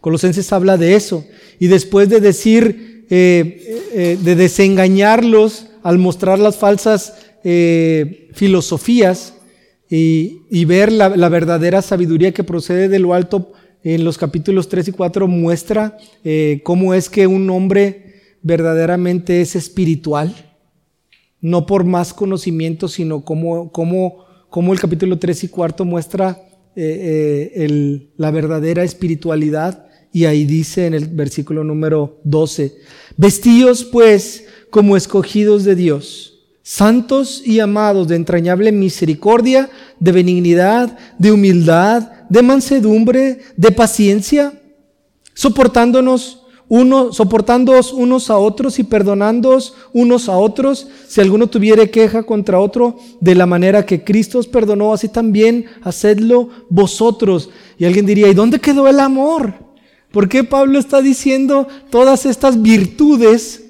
[0.00, 1.26] Colosenses habla de eso.
[1.58, 7.14] Y después de decir, eh, de desengañarlos al mostrar las falsas
[8.32, 9.34] filosofías
[9.88, 13.52] y, y ver la, verdadera sabiduría que procede de lo alto,
[13.94, 19.54] en los capítulos 3 y 4 muestra eh, cómo es que un hombre verdaderamente es
[19.54, 20.34] espiritual,
[21.40, 26.42] no por más conocimiento, sino cómo, cómo, el capítulo 3 y 4 muestra
[26.74, 29.86] eh, eh, la verdadera espiritualidad.
[30.12, 32.72] Y ahí dice en el versículo número 12,
[33.16, 39.70] vestíos pues como escogidos de Dios santos y amados de entrañable misericordia,
[40.00, 44.52] de benignidad, de humildad, de mansedumbre, de paciencia,
[45.34, 52.24] soportándonos uno, soportándoos unos a otros y perdonándoos unos a otros, si alguno tuviere queja
[52.24, 57.50] contra otro, de la manera que Cristo os perdonó, así también hacedlo vosotros.
[57.78, 59.54] Y alguien diría, ¿y dónde quedó el amor?
[60.10, 63.66] ¿Por qué Pablo está diciendo todas estas virtudes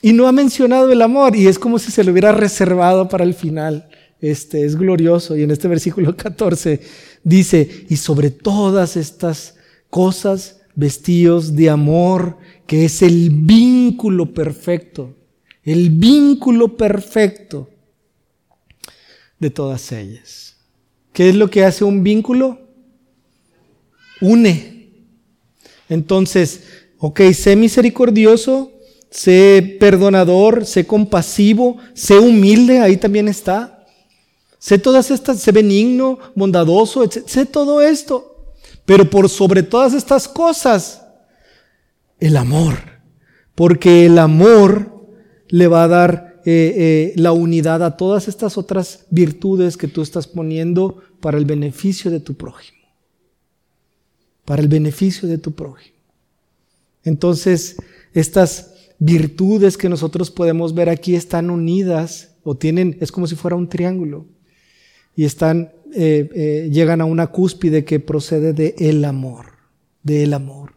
[0.00, 3.24] y no ha mencionado el amor y es como si se lo hubiera reservado para
[3.24, 3.88] el final.
[4.20, 6.80] Este es glorioso y en este versículo 14
[7.24, 9.56] dice, "Y sobre todas estas
[9.90, 15.14] cosas vestidos de amor, que es el vínculo perfecto,
[15.64, 17.68] el vínculo perfecto
[19.38, 20.56] de todas ellas."
[21.12, 22.60] ¿Qué es lo que hace un vínculo?
[24.20, 24.92] Une.
[25.88, 26.62] Entonces,
[26.98, 28.72] ok, sé misericordioso,
[29.10, 33.77] sé perdonador, sé compasivo, sé humilde, ahí también está.
[34.58, 38.54] Sé todas estas, sé benigno, bondadoso, sé todo esto.
[38.84, 41.02] Pero por sobre todas estas cosas,
[42.18, 42.76] el amor.
[43.54, 45.06] Porque el amor
[45.48, 50.02] le va a dar eh, eh, la unidad a todas estas otras virtudes que tú
[50.02, 52.78] estás poniendo para el beneficio de tu prójimo.
[54.44, 55.96] Para el beneficio de tu prójimo.
[57.04, 57.76] Entonces,
[58.12, 63.56] estas virtudes que nosotros podemos ver aquí están unidas o tienen, es como si fuera
[63.56, 64.26] un triángulo
[65.18, 69.46] y están, eh, eh, llegan a una cúspide que procede de el amor,
[70.04, 70.74] de el amor.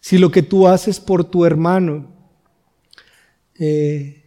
[0.00, 2.08] Si lo que tú haces por tu hermano
[3.60, 4.24] eh,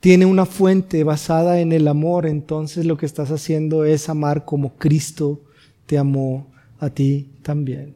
[0.00, 4.74] tiene una fuente basada en el amor, entonces lo que estás haciendo es amar como
[4.74, 5.44] Cristo
[5.86, 6.50] te amó
[6.80, 7.94] a ti también.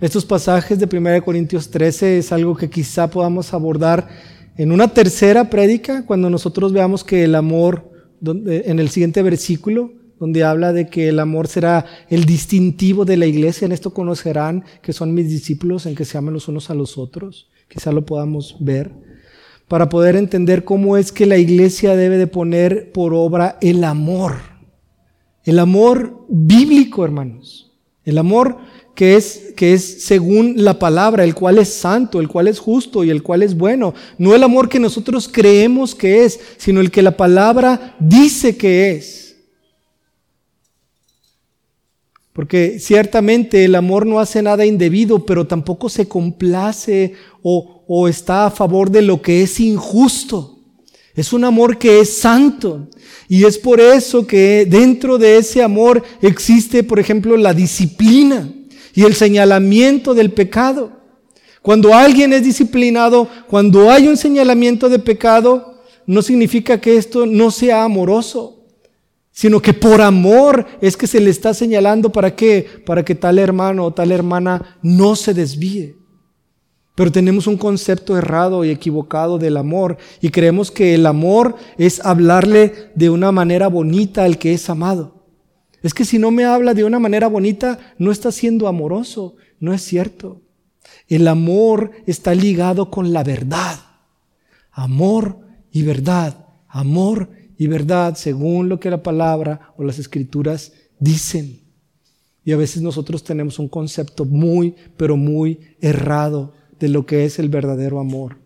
[0.00, 4.06] Estos pasajes de 1 Corintios 13 es algo que quizá podamos abordar
[4.56, 7.87] en una tercera prédica, cuando nosotros veamos que el amor,
[8.22, 13.26] en el siguiente versículo, donde habla de que el amor será el distintivo de la
[13.26, 16.74] iglesia, en esto conocerán que son mis discípulos, en que se aman los unos a
[16.74, 18.90] los otros, quizá lo podamos ver,
[19.68, 24.34] para poder entender cómo es que la iglesia debe de poner por obra el amor,
[25.44, 27.72] el amor bíblico, hermanos,
[28.04, 28.58] el amor
[28.98, 33.04] que es, que es según la palabra, el cual es santo, el cual es justo
[33.04, 33.94] y el cual es bueno.
[34.18, 38.90] No el amor que nosotros creemos que es, sino el que la palabra dice que
[38.90, 39.36] es.
[42.32, 48.46] Porque ciertamente el amor no hace nada indebido, pero tampoco se complace o, o está
[48.46, 50.58] a favor de lo que es injusto.
[51.14, 52.88] Es un amor que es santo.
[53.28, 58.54] Y es por eso que dentro de ese amor existe, por ejemplo, la disciplina
[58.98, 60.90] y el señalamiento del pecado.
[61.62, 67.52] Cuando alguien es disciplinado, cuando hay un señalamiento de pecado, no significa que esto no
[67.52, 68.64] sea amoroso,
[69.30, 73.38] sino que por amor es que se le está señalando para qué, para que tal
[73.38, 75.94] hermano o tal hermana no se desvíe.
[76.96, 82.04] Pero tenemos un concepto errado y equivocado del amor y creemos que el amor es
[82.04, 85.17] hablarle de una manera bonita al que es amado.
[85.82, 89.36] Es que si no me habla de una manera bonita, no está siendo amoroso.
[89.60, 90.42] No es cierto.
[91.08, 93.78] El amor está ligado con la verdad.
[94.72, 95.38] Amor
[95.72, 96.46] y verdad.
[96.68, 101.60] Amor y verdad, según lo que la palabra o las escrituras dicen.
[102.44, 107.38] Y a veces nosotros tenemos un concepto muy, pero muy errado de lo que es
[107.38, 108.38] el verdadero amor.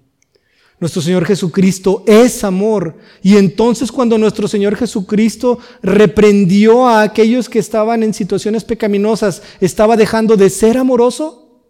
[0.83, 2.97] Nuestro Señor Jesucristo es amor.
[3.23, 9.97] Y entonces cuando nuestro Señor Jesucristo reprendió a aquellos que estaban en situaciones pecaminosas, ¿estaba
[9.97, 11.63] dejando de ser amoroso?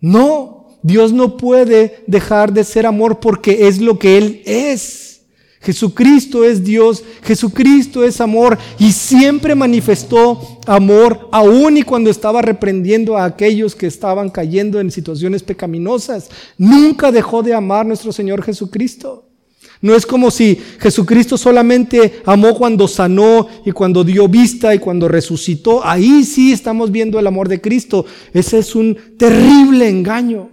[0.00, 5.13] No, Dios no puede dejar de ser amor porque es lo que Él es.
[5.64, 13.16] Jesucristo es Dios, Jesucristo es amor y siempre manifestó amor aún y cuando estaba reprendiendo
[13.16, 16.28] a aquellos que estaban cayendo en situaciones pecaminosas.
[16.58, 19.24] Nunca dejó de amar nuestro Señor Jesucristo.
[19.80, 25.08] No es como si Jesucristo solamente amó cuando sanó y cuando dio vista y cuando
[25.08, 25.84] resucitó.
[25.84, 28.04] Ahí sí estamos viendo el amor de Cristo.
[28.32, 30.50] Ese es un terrible engaño.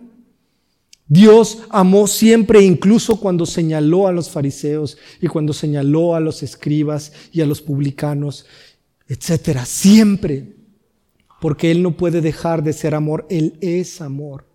[1.11, 7.11] Dios amó siempre, incluso cuando señaló a los fariseos y cuando señaló a los escribas
[7.33, 8.45] y a los publicanos,
[9.09, 9.65] etcétera.
[9.65, 10.55] Siempre.
[11.41, 13.27] Porque Él no puede dejar de ser amor.
[13.29, 14.47] Él es amor.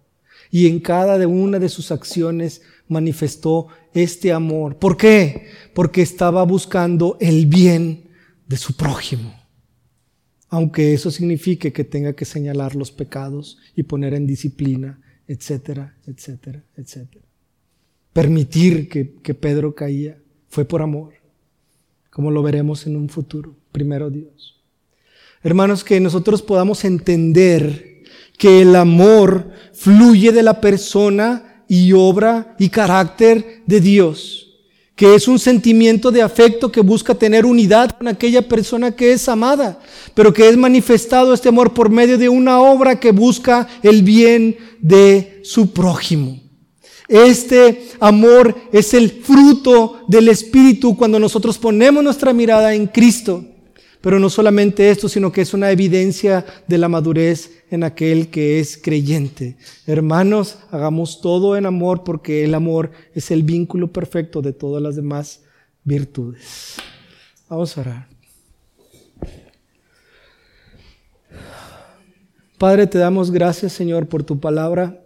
[0.50, 4.78] Y en cada una de sus acciones manifestó este amor.
[4.78, 5.48] ¿Por qué?
[5.74, 8.08] Porque estaba buscando el bien
[8.48, 9.38] de su prójimo.
[10.48, 16.62] Aunque eso signifique que tenga que señalar los pecados y poner en disciplina etcétera, etcétera,
[16.76, 17.24] etcétera.
[18.12, 20.18] Permitir que, que Pedro caía
[20.48, 21.14] fue por amor,
[22.10, 24.62] como lo veremos en un futuro, primero Dios.
[25.42, 28.02] Hermanos, que nosotros podamos entender
[28.38, 34.45] que el amor fluye de la persona y obra y carácter de Dios
[34.96, 39.28] que es un sentimiento de afecto que busca tener unidad con aquella persona que es
[39.28, 39.78] amada,
[40.14, 44.56] pero que es manifestado este amor por medio de una obra que busca el bien
[44.80, 46.40] de su prójimo.
[47.08, 53.44] Este amor es el fruto del Espíritu cuando nosotros ponemos nuestra mirada en Cristo.
[54.00, 58.60] Pero no solamente esto, sino que es una evidencia de la madurez en aquel que
[58.60, 59.56] es creyente.
[59.86, 64.96] Hermanos, hagamos todo en amor porque el amor es el vínculo perfecto de todas las
[64.96, 65.42] demás
[65.82, 66.76] virtudes.
[67.48, 68.16] Vamos a orar.
[72.58, 75.04] Padre, te damos gracias, Señor, por tu palabra.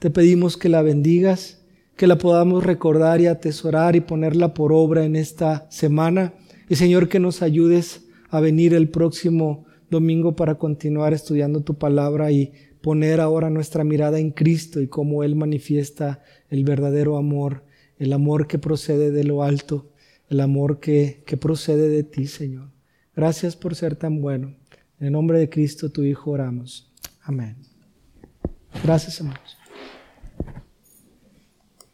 [0.00, 1.58] Te pedimos que la bendigas,
[1.96, 6.34] que la podamos recordar y atesorar y ponerla por obra en esta semana.
[6.68, 8.02] Y Señor, que nos ayudes
[8.32, 14.18] a venir el próximo domingo para continuar estudiando tu palabra y poner ahora nuestra mirada
[14.18, 17.66] en Cristo y cómo Él manifiesta el verdadero amor,
[17.98, 19.92] el amor que procede de lo alto,
[20.30, 22.70] el amor que, que procede de ti, Señor.
[23.14, 24.56] Gracias por ser tan bueno.
[24.98, 26.90] En el nombre de Cristo, tu Hijo, oramos.
[27.20, 27.56] Amén.
[28.82, 29.61] Gracias, hermanos.